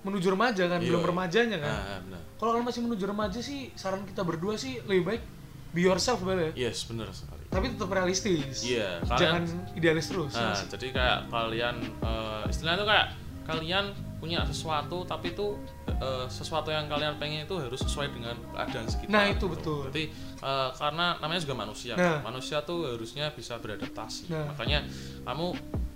[0.00, 0.88] menuju remaja kan Iya.
[0.90, 5.04] belum remajanya kan nah, kalau kalian masih menuju remaja sih saran kita berdua sih lebih
[5.06, 5.22] baik
[5.70, 10.56] be yourself sebenarnya yes bener sekali tapi tetap realistis iya jangan kalian idealis terus nah,
[10.66, 13.06] jadi kayak kalian eh, istilahnya tuh kayak
[13.42, 15.56] kalian punya sesuatu tapi itu
[15.88, 19.46] eh, sesuatu yang kalian pengen itu harus sesuai dengan keadaan sekitar Nah, itu gitu.
[19.50, 19.78] betul.
[19.88, 20.04] Berarti
[20.40, 22.20] eh, karena namanya juga manusia Nah.
[22.20, 22.32] kan.
[22.32, 24.52] manusia tuh harusnya bisa beradaptasi Nah.
[24.52, 24.84] makanya
[25.22, 25.46] kamu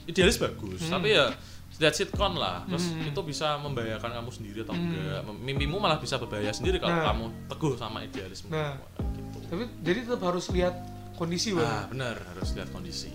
[0.04, 0.92] idealis bagus Hmm.
[0.94, 1.32] tapi ya
[1.74, 3.08] that's it con lah terus Hmm.
[3.08, 4.88] itu bisa membahayakan kamu sendiri atau Hmm.
[4.90, 7.06] enggak mimpimu malah bisa berbahaya sendiri kalau Nah.
[7.08, 8.76] kamu teguh sama idealisme Nah.
[9.14, 10.74] gitu tapi jadi tetap harus lihat
[11.14, 11.64] kondisi Bang.
[11.64, 13.08] ah benar harus lihat kondisi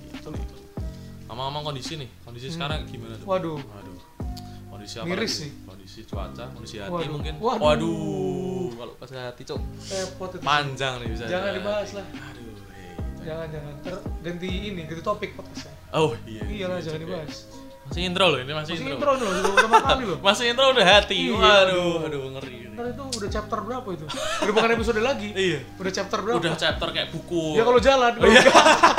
[1.28, 2.56] ngomong-ngomong kondisi nih kondisi Hmm.
[2.58, 4.00] sekarang gimana tuh waduh Waduh.
[4.90, 5.40] Kondisi apa Miris lagi?
[5.40, 5.52] nih.
[5.64, 7.12] Kondisi cuaca, kondisi hati Waduh.
[7.12, 7.34] mungkin.
[7.38, 8.68] Waduh.
[8.72, 9.60] Kalau pas hati, Cok.
[9.86, 11.24] repot itu Panjang nih bisa.
[11.24, 12.06] Jangan dibahas lah.
[12.10, 12.48] Aduh.
[12.72, 12.94] hei.
[13.22, 16.42] jangan jangan Ntar ganti ini ganti topik podcastnya Oh, iya.
[16.44, 17.06] iyalah iya, jangan Cok.
[17.06, 17.36] dibahas
[17.86, 19.12] Masih intro loh, ini masih, masih intro.
[19.14, 21.16] intro loh pertama kali loh Masih intro udah hati.
[21.20, 21.94] Iya, Waduh, aduh.
[22.06, 22.56] aduh ngeri.
[22.56, 22.68] ini.
[22.72, 25.60] ntar itu udah chapter berapa itu udah bukan episode lagi Iya.
[25.76, 27.44] udah chapter berapa Udah chapter kayak buku.
[27.54, 28.42] ya kalau jalan Oh, iya.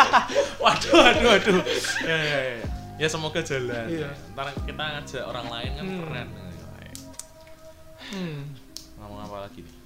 [0.62, 1.59] waduh, waduh, waduh.
[2.02, 2.59] Ya, ya, ya.
[3.00, 3.87] Ya semoga jalan.
[3.88, 4.12] Iya.
[4.30, 6.00] Ntar kita ngajak orang lain kan Hmm.
[6.04, 6.28] keren.
[8.11, 8.40] hmm.
[8.97, 9.73] Ngomong apa lagi nih?
[9.73, 9.78] Ya?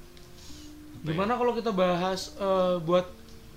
[1.06, 3.04] gimana kalau kita bahas eh, buat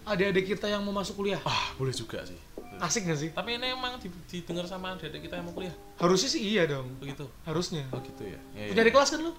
[0.05, 2.35] adik-adik kita yang mau masuk kuliah Ah, boleh juga sih.
[2.77, 5.71] asik gak sih Tapi ini emang di- didengar sama adik kita yang mau kuliah.
[5.97, 7.23] harusnya sih iya dong Begitu.
[7.41, 8.37] harusnya Oh gitu ya.
[8.53, 9.31] ya, di kelas kan lu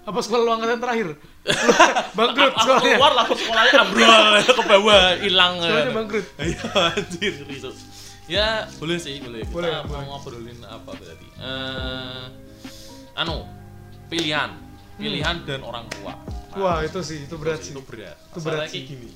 [0.00, 1.08] apa sekolah lu angkatan terakhir
[2.18, 5.52] bangkrut Aku sekolahnya keluar langsung sekolahnya ambrol ke bawah hilang.
[5.60, 7.34] sekolahnya bangkrut Iya anjir.
[8.30, 9.42] Ya boleh sih boleh.
[9.42, 10.06] Kita Boleh, mau boleh.
[10.06, 11.26] ngobrolin apa berarti?
[11.34, 12.24] Eh,
[13.18, 13.42] anu
[14.06, 14.54] pilihan,
[14.94, 16.14] pilihan dan orang tua.
[16.50, 18.14] Nah, wah itu sih itu berat sih Itu berat.
[18.30, 18.86] Itu berat sih.
[18.86, 19.10] gini.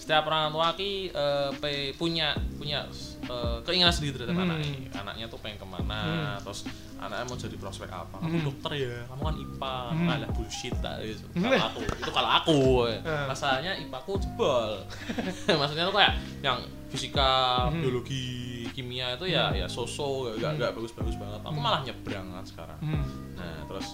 [0.00, 2.88] Setiap orang tua ki eh, pe- punya punya
[3.22, 4.48] eh, keinginan sendiri terhadap Hmm.
[4.48, 4.72] anaknya.
[4.96, 6.00] Anaknya tuh pengen ke mana,
[6.40, 6.64] terus
[6.96, 8.16] anaknya mau jadi prospek apa?
[8.16, 8.46] Kamu Hmm.
[8.46, 10.08] dokter ya, kamu kan IPA, Hmm.
[10.10, 11.26] alah bullshit tak gitu.
[11.30, 11.42] Hmm.
[11.46, 12.58] Kalau aku, itu kalau aku.
[12.88, 12.98] Eh.
[13.26, 14.70] Masalahnya IPA aku jebol.
[15.60, 16.58] Maksudnya tuh kayak yang
[16.88, 17.78] fisika, Hmm.
[17.78, 21.40] biologi, kimia itu ya ya so-so, gak, gak, gak bagus-bagus banget.
[21.40, 21.62] Aku Hmm.
[21.62, 22.78] malah nyebrang kan sekarang.
[22.80, 23.04] hmm.
[23.36, 23.86] Nah, terus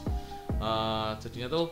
[0.57, 1.67] eh, jadinya tuh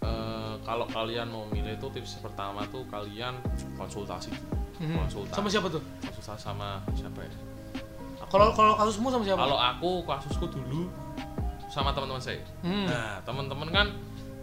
[0.00, 3.38] eh, kalau kalian mau milih itu tips pertama tuh kalian
[3.74, 4.32] konsultasi,
[4.76, 4.92] Hmm.
[4.98, 7.32] konsultasi, sama siapa tuh konsultasi sama siapa ya?
[8.26, 10.90] kalau kalau kasusmu sama siapa Kalau aku kasusku dulu
[11.68, 12.42] sama teman-teman saya.
[12.60, 12.84] hmm.
[12.84, 13.86] Nah, teman-teman kan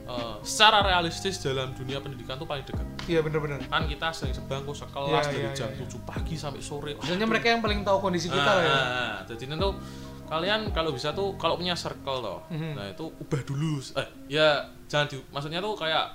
[0.03, 2.83] eh, secara realistis dalam dunia pendidikan tuh paling dekat.
[3.05, 5.91] iya bener-bener Kan kita sering sebangku sekelas Iya, dari iya, jam iya, iya.
[5.91, 6.91] 7 pagi sampai sore.
[6.95, 9.73] Maksudnya mereka yang paling tahu kondisi kita nah, ya nah, jadi ini tuh
[10.33, 12.73] kalian kalau bisa tuh kalau punya circle loh Mhm.
[12.73, 14.49] nah itu ubah dulu eh ya
[14.85, 16.05] jangan di maksudnya tuh kayak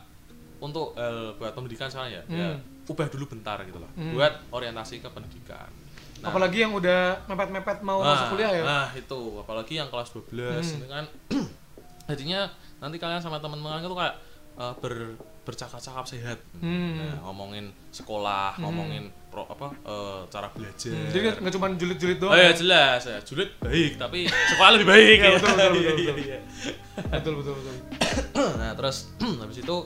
[0.59, 2.91] untuk eh, buat pendidikan sekarang ya, ya Hmm.
[2.91, 4.13] ubah dulu bentar gitu loh Hmm.
[4.13, 5.71] buat orientasi ke pendidikan
[6.19, 10.11] Nah, apalagi yang udah mepet-mepet mau nah, masuk kuliah ya nah itu apalagi yang kelas
[10.11, 10.77] 12 Hmm.
[10.77, 11.05] ini kan
[12.11, 14.15] jadinya nanti kalian sama teman-teman itu kayak
[14.59, 14.95] eh, ber
[15.41, 17.01] bercakap-cakap sehat Hmm.
[17.01, 18.63] nah, ngomongin sekolah Hmm.
[18.63, 22.53] ngomongin pro, apa eh, cara belajar Hmm, jadi nggak- cuma julid-julid doang Oh ya ya?
[22.53, 25.33] jelas ya, julid baik tapi sekolah lebih baik Iya, ya.
[25.33, 26.17] betul, betul, betul, Iya, betul.
[26.21, 26.39] iya, iya.
[27.09, 27.75] betul betul betul
[28.55, 28.97] Nah terus
[29.41, 29.77] habis itu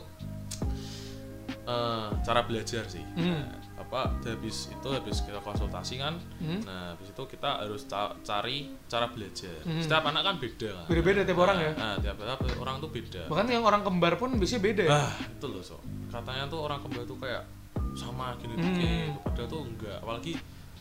[1.63, 3.05] eh, cara belajar sih.
[3.15, 3.39] Hmm.
[3.39, 3.62] Nah,
[3.93, 6.65] apa habis itu habis kita konsultasi kan, Hmm.
[6.65, 9.61] nah habis itu kita harus ca- cari cara belajar.
[9.63, 9.79] Hmm.
[9.79, 10.85] Setiap anak kan beda kan.
[10.89, 11.71] Beda-beda tiap Nah, orang ya?
[11.75, 13.23] Nah tiap, tiap orang tuh beda.
[13.29, 15.77] bahkan yang orang kembar pun biasanya beda ya Ah itu loh so.
[16.09, 17.45] Katanya tuh orang kembar tuh kayak
[17.93, 18.65] sama gini Hmm.
[18.73, 18.85] gitu.
[19.23, 19.99] Padahal tuh enggak.
[19.99, 20.33] Apalagi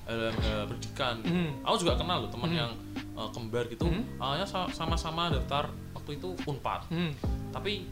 [0.01, 1.15] dalam eh, pendidikan.
[1.21, 1.49] Hmm.
[1.61, 2.59] Aku juga kenal loh teman Hmm.
[2.61, 2.71] yang
[3.13, 3.85] eh, kembar gitu.
[3.85, 4.07] Hmm.
[4.17, 6.87] Awalnya sa- sama-sama daftar waktu itu unpad.
[6.87, 7.11] Hmm.
[7.49, 7.83] Tapi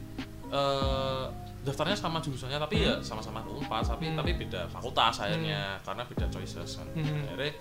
[0.50, 1.24] eh,
[1.60, 3.04] daftarnya sama jurusannya tapi ya Hmm.
[3.04, 4.16] sama-sama unpad tapi Hmm.
[4.16, 6.88] tapi beda fakultas akhirnya karena beda choices kan.
[6.94, 7.28] Hmm.
[7.28, 7.54] Akhirnya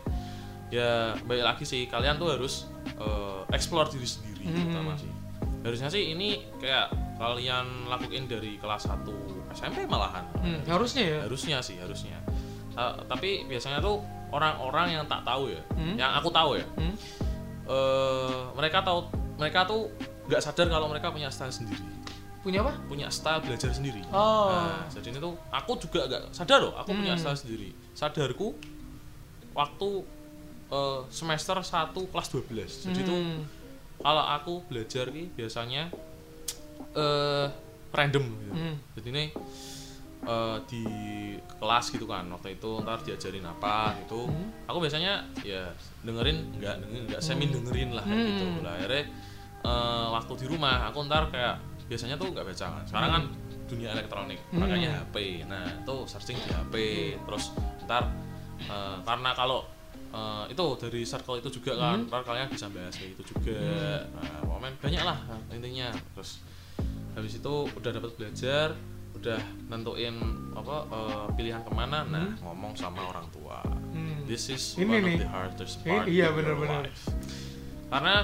[0.68, 4.54] ya baik lagi sih kalian tuh harus eh, explore diri sendiri Hmm.
[4.64, 5.10] terutama sih.
[5.58, 9.10] Harusnya sih ini kayak kalian lakuin dari kelas 1
[9.50, 10.22] SMP malahan.
[10.36, 12.14] Hmm, harusnya ya Harusnya sih, harusnya.
[12.72, 13.98] Ta- tapi biasanya tuh
[14.30, 15.96] orang-orang yang tak tahu ya, Hmm.
[15.96, 16.94] yang aku tahu ya, Hmm.
[17.66, 19.90] eh mereka tahu mereka tuh
[20.26, 21.80] nggak sadar kalau mereka punya style sendiri
[22.38, 24.48] punya apa punya style belajar sendiri Oh.
[24.48, 27.20] nah jadi ini tuh aku juga nggak sadar loh aku punya Hmm.
[27.20, 28.54] style sendiri sadarku
[29.52, 29.88] waktu
[30.68, 33.40] eh, semester 1 kelas 12 jadi Hmm.
[33.98, 35.88] kalau aku belajar ki biasanya
[36.94, 37.46] eh
[37.90, 38.52] random gitu.
[38.52, 38.74] Hmm.
[38.94, 39.24] jadi ini
[40.20, 40.82] eh, di
[41.56, 44.52] kelas gitu kan waktu itu ntar diajarin apa gitu Hmm.
[44.64, 48.60] aku biasanya ya dengerin nggak dengerin nggak semi dengerin lah kayak gitu Hmm.
[48.60, 49.04] lah akhirnya
[49.58, 51.56] eh, waktu di rumah aku ntar kayak
[51.88, 53.24] biasanya tuh nggak baca kan sekarang kan
[53.66, 54.60] dunia elektronik Hmm.
[54.62, 56.74] makanya HP nah itu searching di HP
[57.18, 57.44] terus
[57.82, 58.04] ntar
[58.60, 59.64] eh, karena kalau
[60.08, 62.06] eh, itu dari circle itu juga kan Hmm.
[62.06, 63.60] ntar kalian bisa bahas kayak itu juga
[64.14, 65.18] nah momen banyak lah
[65.50, 66.40] intinya terus
[67.12, 68.72] habis itu udah dapat belajar
[69.14, 70.14] udah nentuin
[70.54, 74.22] apa eh, pilihan ke mana nah ngomong sama orang tua Hmm.
[74.24, 75.16] this is Ini one nih.
[75.16, 76.84] of the hardest part iya, in your benar-benar.
[76.84, 77.04] life.
[77.88, 78.14] karena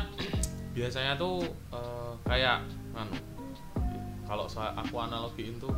[0.70, 2.61] biasanya tuh eh, kayak
[2.94, 3.16] anu
[4.25, 5.73] kalau saya aku analogiin tuh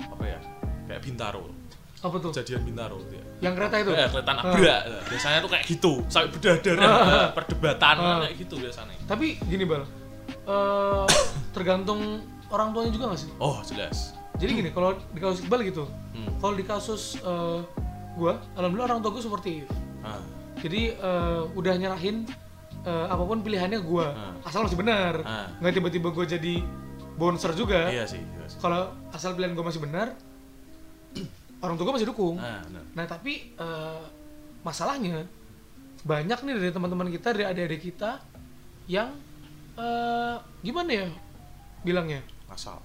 [0.00, 0.38] apa ya
[0.86, 1.44] kayak bintaro.
[1.98, 2.30] Apa tuh?
[2.30, 3.22] Kejadian bintaro ya.
[3.42, 3.90] Yang kereta itu?
[3.90, 8.18] Eh, kelihatan abrak biasanya tuh kayak gitu sampai berdarah perdebatan Ah.
[8.22, 8.94] kayak gitu biasanya.
[9.04, 9.82] Tapi gini bal.
[10.46, 11.06] Eh
[11.50, 13.30] tergantung orang tuanya juga gak sih?
[13.36, 14.14] Oh jelas.
[14.38, 16.30] Jadi gini kalau di kasus Iqbal gitu Hmm.
[16.38, 17.58] kalau di kasus eh,
[18.14, 19.52] gua alhamdulillah orang tua gue seperti
[20.00, 20.18] ah.
[20.58, 22.26] jadi eh, udah nyerahin
[22.80, 24.14] eh, apa pun pilihannya gua.
[24.14, 24.34] Hmm.
[24.42, 25.14] asal masih benar.
[25.22, 25.50] Ah.
[25.58, 26.54] nggak tiba-tiba gue jadi
[27.18, 28.58] bouncer juga iya sih iya sih.
[28.62, 30.14] kalau asal pilihan gue masih benar
[31.64, 34.02] orang tua gue masih dukung ah benar nah tapi eh,
[34.62, 35.26] masalahnya
[36.06, 38.22] banyak nih dari teman-teman kita dari adik-adik kita
[38.86, 39.10] yang
[39.74, 41.08] eh, gimana ya
[41.82, 42.78] bilangnya asal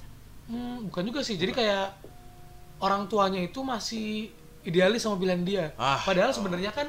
[0.47, 1.39] Hmm, bukan juga sih.
[1.39, 1.95] Jadi kayak
[2.83, 4.27] orang tuanya itu masih
[4.67, 5.65] idealis sama pilihan dia.
[5.79, 5.99] Ah.
[6.03, 6.87] Padahal sebenarnya kan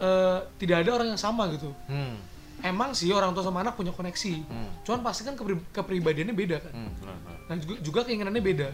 [0.00, 1.68] eh, tidak ada orang yang sama gitu.
[1.88, 2.33] hmm.
[2.64, 4.40] Emang sih orang tua sama anak punya koneksi.
[4.48, 4.72] Hmm.
[4.88, 6.72] Cuman pasti kan kepri- kepribadiannya beda kan.
[6.72, 6.92] Hmm.
[7.44, 8.68] Nah juga, juga keinginannya beda.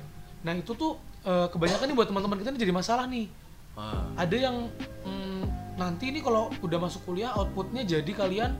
[0.46, 0.94] Nah itu tuh
[1.26, 3.26] eh, kebanyakan nih buat teman-teman kita ini jadi masalah nih.
[3.74, 4.06] Ah.
[4.14, 4.56] Ada yang
[5.02, 5.42] mm,
[5.74, 8.54] nanti ini kalau udah masuk kuliah outputnya jadi kalian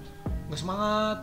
[0.50, 1.22] nggak semangat,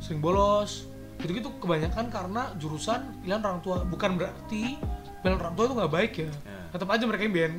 [0.00, 0.88] sering bolos,
[1.20, 3.84] gitu-gitu kebanyakan karena jurusan pilihan orang tua.
[3.84, 4.80] Bukan berarti
[5.20, 6.30] pilihan orang tua itu nggak baik ya.
[6.32, 6.60] Ya.
[6.72, 7.50] Tetap aja mereka yang biar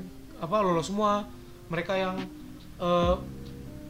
[0.42, 1.30] apa lolos semua.
[1.70, 2.18] Mereka yang
[2.82, 3.16] eh,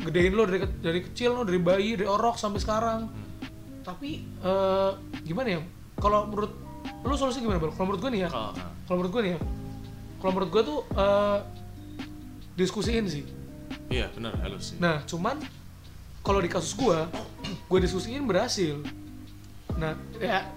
[0.01, 3.07] gedein lo dari dari kecil lo dari bayi dari orok sampai sekarang.
[3.81, 4.09] Tapi
[4.41, 5.61] eh, gimana ya?
[5.95, 6.51] Kalau menurut
[7.01, 7.69] lu solusi gimana, Bal?
[7.69, 8.69] Kalau menurut gue nih ya, Kalau ah.
[8.83, 9.39] kalau menurut gue nih ya.
[10.17, 11.39] Kalau menurut gue tuh eh,
[12.55, 13.23] diskusiin sih.
[13.87, 14.77] Iya benar halus sih.
[14.81, 15.37] Nah cuman
[16.21, 16.97] kalau di kasus gue
[17.69, 18.81] gue diskusiin berhasil.
[19.77, 20.49] Nah ya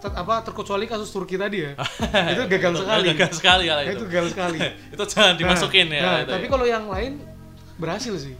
[0.00, 1.72] ter- apa terkecuali kasus Turki tadi ya.
[2.32, 3.06] Itu gagal Itu- sekali.
[3.12, 4.04] gagal sekali Nah, itu itu.
[4.08, 4.58] gagal sekali.
[4.96, 6.50] Itu jangan dimasukin Nah, ya nah, itu tapi ya.
[6.50, 7.12] kalau yang lain
[7.76, 8.34] berhasil sih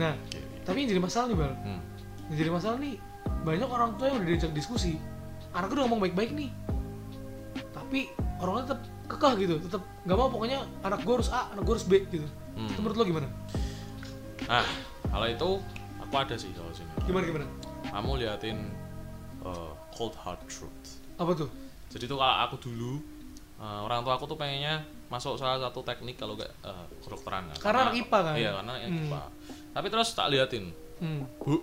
[0.00, 0.40] nah Oke.
[0.64, 1.80] tapi yang jadi masalah nih bal Hmm.
[2.26, 2.94] yang jadi masalah nih
[3.40, 4.96] banyak orang tua yang udah diajak diskusi
[5.52, 6.48] anak udah ngomong baik-baik nih
[7.70, 8.08] tapi
[8.38, 11.84] orangnya tetap kekeh gitu tetap nggak mau pokoknya anak gue harus A anak gue harus
[11.84, 12.66] B gitu Hmm.
[12.66, 13.28] itu menurut lo gimana
[14.44, 14.66] nah
[15.06, 15.48] kalau itu
[15.98, 17.46] aku ada sih kalau sini gimana gimana
[17.86, 18.58] kamu liatin
[19.40, 21.48] uh, cold hard truth apa tuh
[21.88, 22.98] jadi tuh kalau aku dulu
[23.56, 27.56] uh, orang tua aku tuh pengennya masuk salah satu teknik kalau gak uh, kedokteran kan.
[27.60, 28.34] Karena anak IPA kan?
[28.36, 28.98] iya karena anak Hmm.
[29.00, 29.22] IPA
[29.70, 31.22] tapi terus tak liatin hmm.
[31.38, 31.60] bu uh,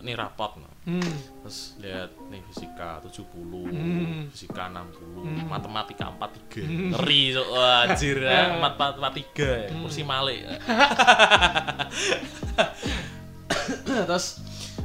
[0.00, 0.68] nih rapot nah.
[0.80, 1.12] Hmm.
[1.44, 3.20] terus lihat nih fisika 70
[3.68, 4.28] Hmm.
[4.28, 5.44] fisika 60 Hmm.
[5.46, 9.84] matematika 43 ngeri so wah, anjir ya mat matematika ya Hmm.
[9.84, 10.40] kursi malik
[14.06, 14.40] terus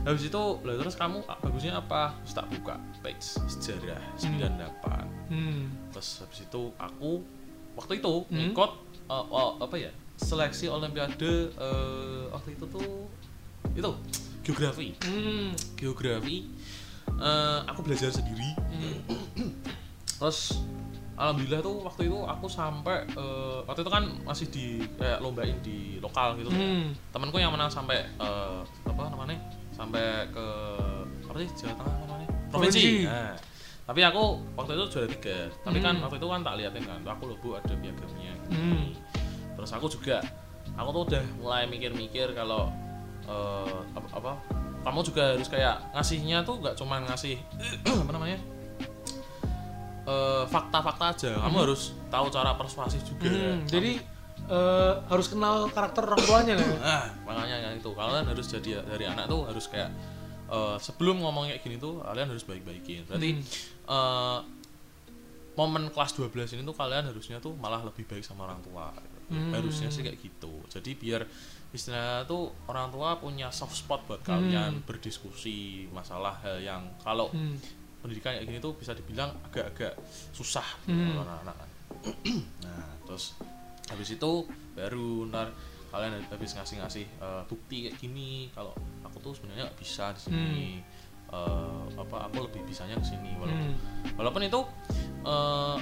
[0.06, 5.74] habis itu lah terus kamu ah, bagusnya apa terus tak buka page sejarah 98 Hmm.
[5.90, 7.26] terus habis itu aku
[7.74, 8.52] waktu itu Hmm.
[8.52, 8.72] ikut
[9.08, 13.08] uh, oh, apa ya seleksi olimpiade uh, waktu itu tuh
[13.72, 13.92] itu
[14.42, 15.52] geografi Hmm.
[15.76, 16.48] geografi
[17.12, 19.52] eh, aku belajar sendiri Hmm.
[20.16, 20.62] terus
[21.16, 25.98] alhamdulillah tuh waktu itu aku sampai eh, waktu itu kan masih di kayak lombain di
[25.98, 26.94] lokal gitu Hmm.
[27.10, 29.36] temanku yang menang sampai eh, apa namanya
[29.72, 30.46] sampai ke
[31.26, 33.04] apa sih Jawa Tengah apa namanya provinsi.
[33.04, 33.36] Nah,
[33.86, 34.24] tapi aku
[34.56, 36.04] waktu itu juara tiga tapi kan Hmm.
[36.08, 38.94] waktu itu kan tak liatin kan aku loh bu ada piagamnya Hmm.
[39.66, 40.22] Terus aku juga
[40.78, 42.70] aku tuh udah mulai mikir-mikir kalau
[43.26, 44.32] eh, apa, apa
[44.86, 47.42] kamu juga harus kayak ngasihnya tuh nggak cuma ngasih
[48.06, 48.38] apa namanya
[50.06, 51.32] eh, fakta-fakta aja.
[51.42, 53.26] Kamu harus tahu cara persuasif juga.
[53.26, 53.66] Hmm.
[53.66, 53.98] Jadi
[54.46, 56.70] eh, harus kenal karakter orang tuanya kan?
[56.86, 57.90] Ah makanya yang itu.
[57.90, 59.90] Kalian harus jadi dari anak tuh harus kayak
[60.54, 63.10] eh, sebelum ngomong kayak gini tuh kalian harus baik-baikin.
[63.10, 63.42] Berarti Hmm.
[63.90, 64.40] eh,
[65.58, 68.94] momen kelas 12 ini tuh kalian harusnya tuh malah lebih baik sama orang tua
[69.26, 69.50] Hmm.
[69.52, 71.22] harusnya sih kayak gitu jadi biar
[71.72, 77.58] istilahnya tuh orang tua punya soft spot buat kalian berdiskusi masalah hal yang kalau Hmm.
[78.00, 79.98] pendidikan kayak gini tuh bisa dibilang agak-agak
[80.32, 81.26] susah gitu Hmm.
[81.26, 81.70] anak-anak kan.
[82.66, 83.34] nah terus
[83.90, 84.32] habis itu
[84.74, 85.50] baru ntar
[85.90, 90.60] kalian habis ngasih-ngasih eh, bukti kayak gini kalau aku tuh sebenarnya nggak bisa di sini
[91.26, 94.14] Eh, apa aku lebih bisanya ke sini walaupun Hmm.
[94.14, 94.62] walaupun itu
[95.26, 95.78] eh,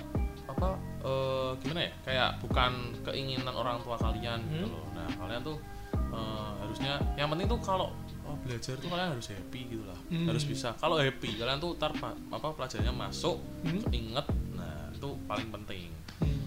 [0.63, 2.71] apa eh, gimana ya kayak bukan
[3.04, 4.73] keinginan orang tua kalian gitu Hmm.
[4.73, 5.58] loh nah kalian tuh
[5.93, 7.91] eh, harusnya yang penting tuh kalau
[8.23, 10.26] oh, belajar tuh kalian harus happy gitu lah Hmm.
[10.26, 13.84] harus bisa kalau happy kalian tuh tar pa- apa pelajarannya masuk Hmm.
[13.91, 14.23] inget
[14.54, 16.39] nah itu paling penting Hmm.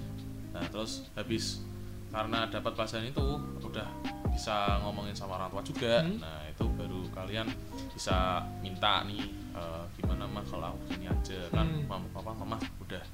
[0.50, 1.60] nah terus habis
[2.08, 3.26] karena dapat pelajaran itu
[3.60, 3.84] udah
[4.32, 6.16] bisa ngomongin sama orang tua juga Hmm.
[6.16, 7.44] nah itu baru kalian
[7.92, 9.20] bisa minta nih
[9.52, 11.84] eh, gimana mah kalau aku sini aja kan Hmm.
[11.86, 13.04] mama papa mama udah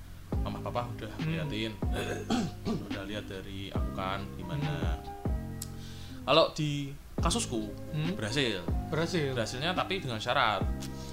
[0.62, 1.28] papa udah Hmm.
[1.28, 1.72] liatin
[2.88, 4.98] udah lihat dari aku kan gimana Hmm.
[6.22, 8.14] kalau di kasusku Hmm.
[8.14, 10.62] berhasil berhasil berhasilnya tapi dengan syarat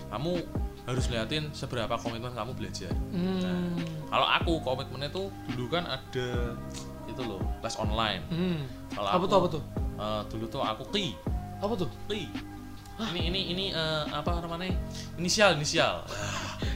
[0.10, 0.42] kamu
[0.86, 3.74] harus liatin seberapa komitmen kamu belajar Hmm.
[4.08, 6.54] kalau aku komitmennya tuh dulu kan ada
[7.06, 8.62] itu loh les online Hmm.
[8.92, 9.64] kalau apa aku tuh apa tuh
[10.00, 11.08] eh, dulu tuh aku ki
[11.60, 12.24] apa tuh ki
[13.02, 14.76] ini ini ini eh, apa namanya
[15.16, 16.04] inisial inisial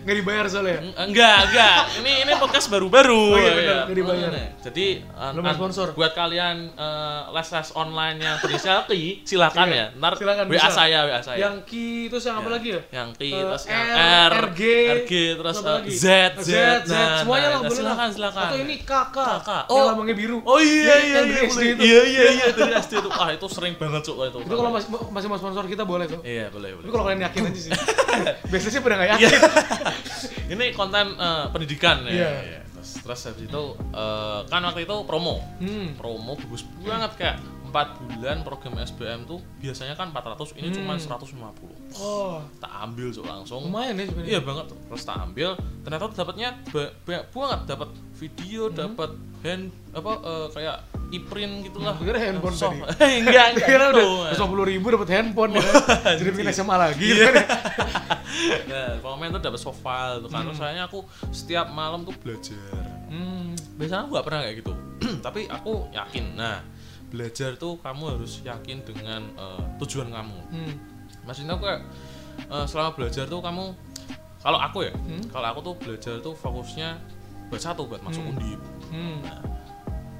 [0.04, 0.80] nggak dibayar soalnya ya?
[0.80, 3.78] Eng- enggak enggak ini ini podcast baru-baru Oh iya, ya.
[3.84, 4.30] nggak dibayar.
[4.30, 4.48] Makanya.
[4.62, 5.88] jadi an- sponsor.
[5.94, 10.52] buat kalian eh, les les online yang berinisial ki silakan Iya, ya ntar silakan, wa
[10.54, 10.70] bisa.
[10.70, 12.54] saya wa saya yang ki terus yang apa Ya.
[12.54, 14.62] lagi ya yang Ki Eh, terus yang R, R, RG,
[14.98, 15.90] RG terus eh, lagi?
[15.90, 16.06] Z,
[16.38, 16.54] Z, Z,
[16.86, 19.64] nah, semuanya nah, lah nah, boleh silakan silakan atau ini kakak Kakak.
[19.66, 19.86] yang Oh.
[19.86, 21.68] lambangnya biru Oh iya iya iya boleh.
[21.70, 21.82] itu.
[21.82, 24.88] iya iya iya dari SD itu ah itu sering banget cuk itu itu kalau masih
[25.10, 27.72] masih mau sponsor kita boleh tuh iya boleh boleh tapi kalau kalian yakin aja sih
[28.52, 29.18] biasanya sih pada nggak Iya.
[29.26, 29.42] yakin
[30.54, 32.32] ini konten eh, pendidikan ya Iya.
[32.46, 32.60] Iya.
[32.74, 35.98] terus terus habis itu eh, kan waktu itu promo hmm.
[35.98, 37.38] promo bagus banget kayak
[37.74, 41.18] 4 bulan program SBM tuh biasanya kan 400 ini cuma Hmm.
[41.18, 44.78] 150 oh tak ambil cuk langsung lumayan ya sebenarnya Iya banget tuh.
[44.86, 45.50] Terus tak ambil,
[45.82, 48.76] ternyata dapatnya ba- banyak banget, dapat video, Hmm.
[48.78, 50.78] dapat hand apa eh, kayak
[51.12, 51.94] e-print gitulah.
[51.96, 52.78] Gue kira handphone Soft.
[52.80, 53.20] tadi.
[53.20, 53.68] enggak, enggak.
[53.68, 54.06] kira gitu.
[54.06, 55.66] udah dua puluh ribu dapat handphone ya
[56.18, 57.46] jadi bikin SMA lagi gitu kan.
[58.66, 60.42] Nah, pokoknya tuh dapat soft file tuh kan.
[60.44, 62.86] Terus soalnya aku setiap malam tuh belajar.
[63.08, 63.54] hmm.
[63.76, 64.74] Biasanya aku nggak pernah kayak gitu.
[65.26, 66.26] Tapi aku yakin.
[66.34, 66.58] Nah,
[67.14, 70.40] belajar tuh kamu harus yakin dengan eh, tujuan kamu.
[70.50, 70.74] Hmm.
[71.24, 71.82] Maksudnya aku kayak
[72.50, 73.66] eh, selama belajar tuh kamu
[74.42, 75.24] kalau aku ya, Hmm.
[75.30, 76.98] kalau aku tuh belajar tuh fokusnya
[77.48, 78.32] buat satu buat masuk Hmm.
[78.34, 78.60] undip.
[78.90, 79.22] Hmm.
[79.22, 79.40] Nah,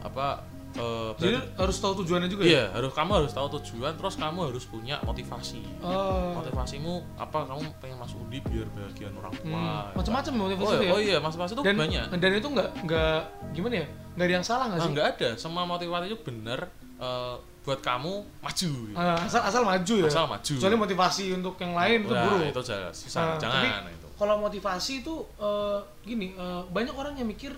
[0.04, 4.18] apa eh, jadi harus tahu tujuannya juga ya iya harus kamu harus tahu tujuan terus
[4.18, 6.34] kamu harus punya motivasi oh.
[6.34, 9.94] motivasimu apa kamu pengen masuk undip biar bagian orang tua Hmm.
[9.94, 13.20] macam-macam oh, motivasi itu ya oh iya motivasi itu dan banyak dan itu nggak nggak
[13.54, 16.60] gimana ya nggak ada yang salah nggak nah, sih nggak ada semua motivasi itu bener
[17.04, 18.72] eh, buat kamu maju.
[18.88, 18.96] Gitu.
[18.96, 20.08] Ah, asal asal maju ya?
[20.08, 20.54] Asal maju.
[20.56, 24.08] Soalnya motivasi untuk yang lain itu Nah, buruk itu jangan susah Ah, jangan tapi- itu.
[24.16, 27.52] kalau motivasi itu eh, gini eh, banyak orang yang mikir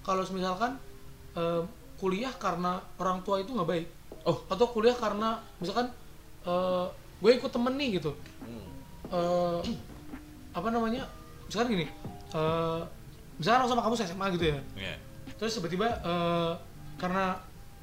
[0.00, 0.76] kalau misalkan
[1.32, 1.62] eh,
[1.96, 3.86] kuliah karena orang tua itu nggak baik.
[4.24, 4.36] Oh.
[4.48, 5.92] Atau kuliah karena misalkan
[6.42, 6.86] eh,
[7.20, 8.12] gue ikut temen nih gitu.
[8.40, 8.68] Hmm.
[9.12, 9.60] eh,
[10.50, 11.04] apa namanya?
[11.44, 11.84] Misalkan gini
[12.32, 12.80] eh,
[13.36, 14.58] misalkan aku sama kamu SMA gitu ya.
[14.74, 14.96] Iya.
[15.36, 16.52] terus tiba-tiba eh,
[16.96, 17.36] karena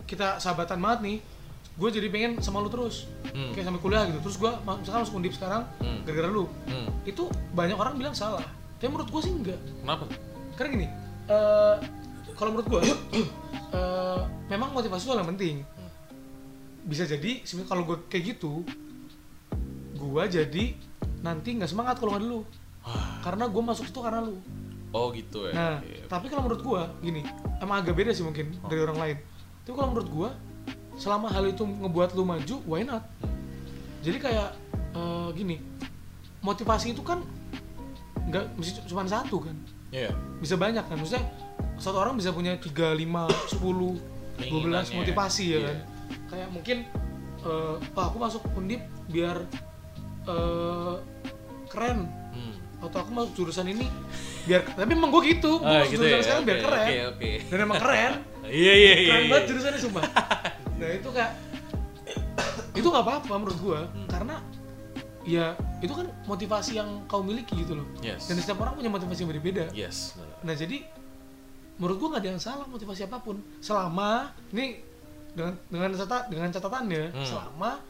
[0.08, 1.18] kita sahabatan banget nih
[1.78, 3.54] gue jadi pengen sama lu terus Hmm.
[3.54, 6.02] kayak sampai kuliah gitu terus gue misalkan masuk undip sekarang Hmm.
[6.02, 6.90] gara-gara lu Hmm.
[7.04, 8.42] itu banyak orang bilang salah
[8.76, 10.10] tapi menurut gue sih enggak kenapa
[10.56, 10.88] karena gini
[11.28, 11.76] eh,
[12.34, 12.82] kalau menurut gue
[13.78, 15.56] eh, memang motivasi itu yang penting
[16.82, 18.64] bisa jadi sebenarnya kalau gue kayak gitu
[19.94, 20.66] gue jadi
[21.20, 22.40] nanti nggak semangat kalau nggak dulu
[22.82, 23.20] Wah.
[23.22, 24.40] karena gue masuk situ karena lu
[24.88, 26.08] oh gitu ya Nah, Oke.
[26.08, 27.20] tapi kalau menurut gua gini,
[27.60, 28.72] emang agak beda sih mungkin Oh.
[28.72, 29.18] dari orang lain.
[29.68, 30.30] Tapi kalau menurut gua,
[30.96, 33.04] selama hal itu ngebuat lu maju, why not?
[34.00, 34.56] Jadi kayak
[34.96, 35.60] eh, gini,
[36.40, 37.20] motivasi itu kan
[38.24, 39.56] nggak mesti cuma satu kan,
[39.90, 40.16] Iya.
[40.40, 40.96] bisa banyak kan.
[40.96, 41.28] Maksudnya
[41.76, 44.00] satu orang bisa punya 3, 5, 10,
[44.40, 44.96] 12 Keinginannya.
[44.96, 45.68] motivasi ya Iya.
[45.68, 45.78] kan.
[46.28, 46.78] Kayak mungkin
[47.38, 49.44] eh "Wah, aku masuk undip biar
[50.26, 50.96] eh,
[51.68, 52.56] keren Hmm.
[52.80, 53.88] atau aku masuk jurusan ini
[54.44, 56.24] biar tapi emang gue gitu gue Ah, masuk gitu jurusan ya.
[56.24, 57.32] sekarang biar Oke, keren Oke, oke.
[57.46, 58.14] dan emang keren
[58.48, 59.08] Iya, iya, iya.
[59.08, 59.30] keren iya.
[59.30, 60.04] banget jurusannya sumpah
[60.80, 61.32] nah itu kayak
[62.74, 64.08] itu nggak apa-apa menurut gue Hmm.
[64.08, 64.36] karena
[65.24, 65.46] ya
[65.80, 68.26] itu kan motivasi yang kau miliki gitu loh Yes.
[68.26, 70.16] dan setiap orang punya motivasi yang berbeda Yes.
[70.40, 70.86] nah jadi
[71.76, 74.80] menurut gue nggak ada yang salah motivasi apa pun selama ini
[75.30, 77.26] dengan dengan catat dengan catatannya Hmm.
[77.26, 77.82] selama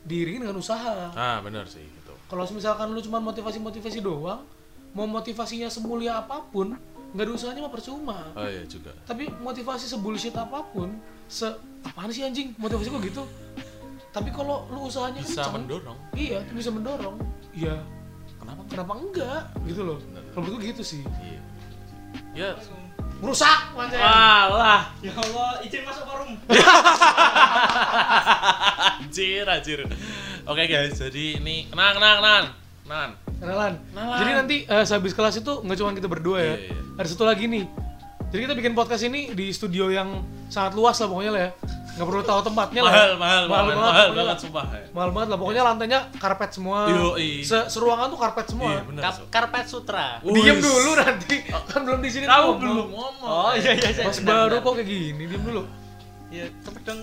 [0.00, 2.14] diiringi dengan usaha Ah, benar sih gitu.
[2.26, 4.42] kalau misalkan lu cuma motivasi-motivasi doang
[4.90, 6.74] mau motivasinya semulia apa pun
[7.10, 8.18] nggak ada usahanya mah percuma.
[8.38, 8.94] Oh iya juga.
[9.02, 10.94] tapi motivasi sebullshit apa pun
[11.26, 11.46] se
[11.82, 12.54] apaan sih anjing?
[12.54, 13.22] Motivasi kok gitu.
[14.10, 15.98] Tapi kalau lu usahanya bisa kenceng, mendorong.
[16.18, 17.16] iya itu bisa mendorong.
[17.54, 17.74] Iya
[18.38, 18.60] kenapa?
[18.70, 19.42] kenapa enggak?
[19.66, 19.98] Gitu loh.
[20.34, 21.02] Kalau menurut gue gitu sih.
[21.22, 21.40] Iya.
[22.34, 22.50] Ya.
[23.20, 26.40] Merusak macam alah Ya Allah, izin masuk forum.
[29.04, 29.84] anjir anjir.
[30.48, 30.96] Oke guys.
[30.96, 32.44] Jadi ini kenang kenang kenang
[32.86, 33.10] kenang
[33.40, 34.18] kenalan Kenalan.
[34.18, 36.74] jadi nanti eh, sehabis kelas itu nggak cuma kita berdua ya Iya, iya.
[36.94, 37.64] ada satu lagi nih
[38.28, 41.52] jadi kita bikin podcast ini di studio yang sangat luas lah pokoknya lah ya
[41.90, 42.96] nggak perlu tahu tempatnya lah ya.
[42.96, 44.36] mahal mahal mahal mahal pokoknya banget lah.
[44.38, 44.84] sumpah ya.
[44.90, 47.30] mahal banget lah pokoknya lantainya karpet semua Yoi.
[47.42, 50.06] Se- seruangan tuh karpet semua iya benar Kap karpet sutra.
[50.22, 50.62] Diem Wis.
[50.62, 52.56] dulu nanti, kan belum di sini ngomong.
[52.56, 54.04] belum ngomong Oh iya iya iya.
[54.04, 55.62] Mas benar, baru kok kayak gini, diem dulu.
[56.30, 57.00] Ya cepet dong.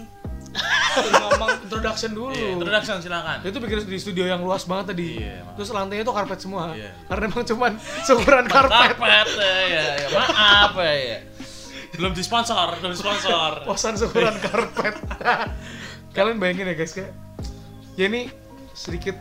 [0.98, 2.32] Ngomong Introduction dulu.
[2.34, 5.22] Iya, introduction silakan Itu bikin di studio yang luas banget tadi.
[5.22, 5.44] Iya.
[5.60, 6.74] Terus lantainya tuh karpet semua.
[6.74, 6.92] Iya.
[7.06, 7.72] Karena emang cuman
[8.08, 8.96] seukuran karpet.
[8.98, 11.20] karpet ya, ya, maaf ya, ya.
[11.98, 14.96] belum disponsor belum disponsor Posan seukuran karpet.
[16.16, 17.12] Kalian bayangin ya guys kayak
[17.98, 18.30] ya ini
[18.78, 19.18] sedikit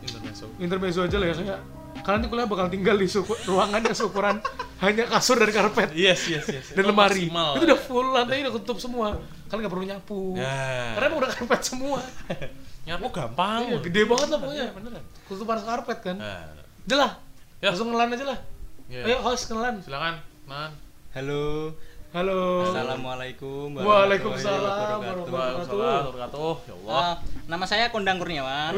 [0.00, 1.60] intermezzo intermezzo aja lah ya kayak
[2.04, 4.36] kalian di kuliah bakal tinggal di suku, ruangan yang seukuran
[4.84, 7.26] hanya kasur dan karpet yes yes yes dan Itu lemari.
[7.26, 7.50] maksimal.
[7.56, 9.06] Itu udah full lantainya udah ketutup semua.
[9.44, 10.20] Kalian nggak perlu nyapu.
[10.34, 11.98] ya Karena emang udah karpet semua.
[12.86, 14.60] nyapu gampang Iya, gede banget lah pokoknya.
[14.60, 16.16] Iya, beneran Ketutupan karpet kan.
[16.16, 16.44] nah,
[16.84, 17.12] Udah lah.
[17.58, 17.68] Ya.
[17.72, 18.38] Langsung kenalan aja lah.
[18.86, 19.00] ya.
[19.02, 19.80] Ayo host kenalan.
[19.80, 20.70] silakan man
[21.10, 21.72] Halo.
[22.10, 22.62] Halo.
[22.64, 23.74] Assalamualaikum.
[23.74, 24.70] Waalaikumsalam
[25.02, 26.52] warahmatullahi wabarakatuh.
[26.62, 27.14] Ya Allah Ah,
[27.46, 28.70] nama saya Kondang Kurniawan.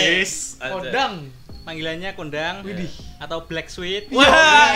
[0.00, 1.12] Yes ada.
[1.60, 2.88] Panggilannya Kondang Widih.
[3.18, 4.08] atau Black Sweet.
[4.10, 4.72] wah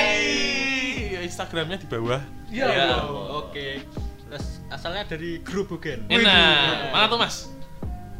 [1.21, 2.85] Instagramnya di bawah Ya Ya.
[2.95, 3.03] Allah.
[3.41, 3.83] Oke.
[4.25, 6.07] Terus asalnya dari Grobogan.
[6.07, 7.37] enak mana tuh mas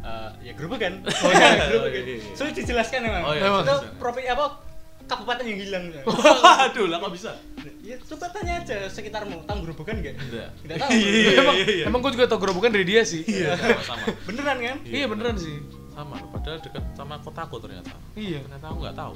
[0.01, 1.01] Eh, ya Grobogan.
[1.01, 2.03] Oh iya, Grobogan.
[2.03, 2.33] iya, iya.
[2.33, 3.21] Sulit dijelaskan memang.
[3.25, 4.61] Oh, iya, Itu provinsi apa?
[5.05, 5.83] Kabupaten yang hilang.
[6.45, 7.33] waduh lah kok bisa
[7.81, 10.13] Ya coba tanya aja sekitarmu, tahu Grobogan enggak?
[10.19, 10.49] Enggak.
[10.59, 10.89] Tidak tahu.
[10.91, 11.85] Iya, emang, iya, iya.
[11.85, 13.25] emang gue juga tau gerobokan dari dia sih.
[13.25, 14.77] iya sama sama Beneran kan?
[14.83, 15.57] Iya beneran sih.
[15.95, 18.39] Sama loh, padahal dekat sama kotaku ternyata Iya.
[18.41, 19.15] ternyata aku nggak tahu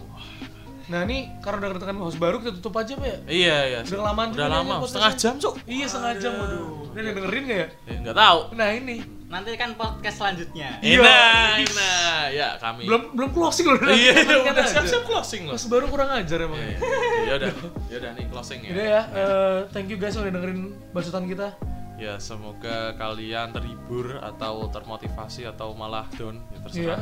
[0.90, 3.18] Nah ini karena udah kedatangan host baru kita tutup aja Pak ya.
[3.30, 6.66] iya iya Udah kelamaan udah lama setengah jam cuk Iya setengah jam waduh.
[6.90, 7.68] Ini ada yang dengerin gak ya?
[8.02, 8.96] Nggak tahu Nah ini
[9.30, 10.82] Nanti kan podcast selanjutnya.
[10.82, 10.98] Iya.
[10.98, 13.78] enak enak ya kami belum belum closing loh.
[13.94, 16.58] iya Kan udah siap siap closing loh Host baru kurang ajar emang.
[16.58, 16.78] Iya, iya.
[17.22, 17.50] ya udah
[17.86, 21.54] ya udah nih closing ya Udah ya, eh, thank you guys udah dengerin basutan kita.
[22.00, 26.60] Ya semoga kalian terhibur atau termotivasi atau malah down ya Iya.
[26.64, 26.98] terserah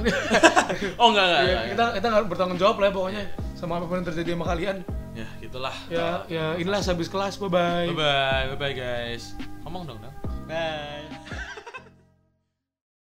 [1.01, 3.86] oh enggak enggak, Iya, enggak, kita kita nggak bertanggung jawab lah ya pokoknya sama apa
[3.86, 4.77] pun yang terjadi sama kalian.
[5.13, 7.38] ya gitulah Ya, ya inilah habis kelas.
[7.38, 7.86] Bye bye.
[7.89, 10.15] bye bye bye bye guys ngomong dong dong
[10.49, 11.45] Bye.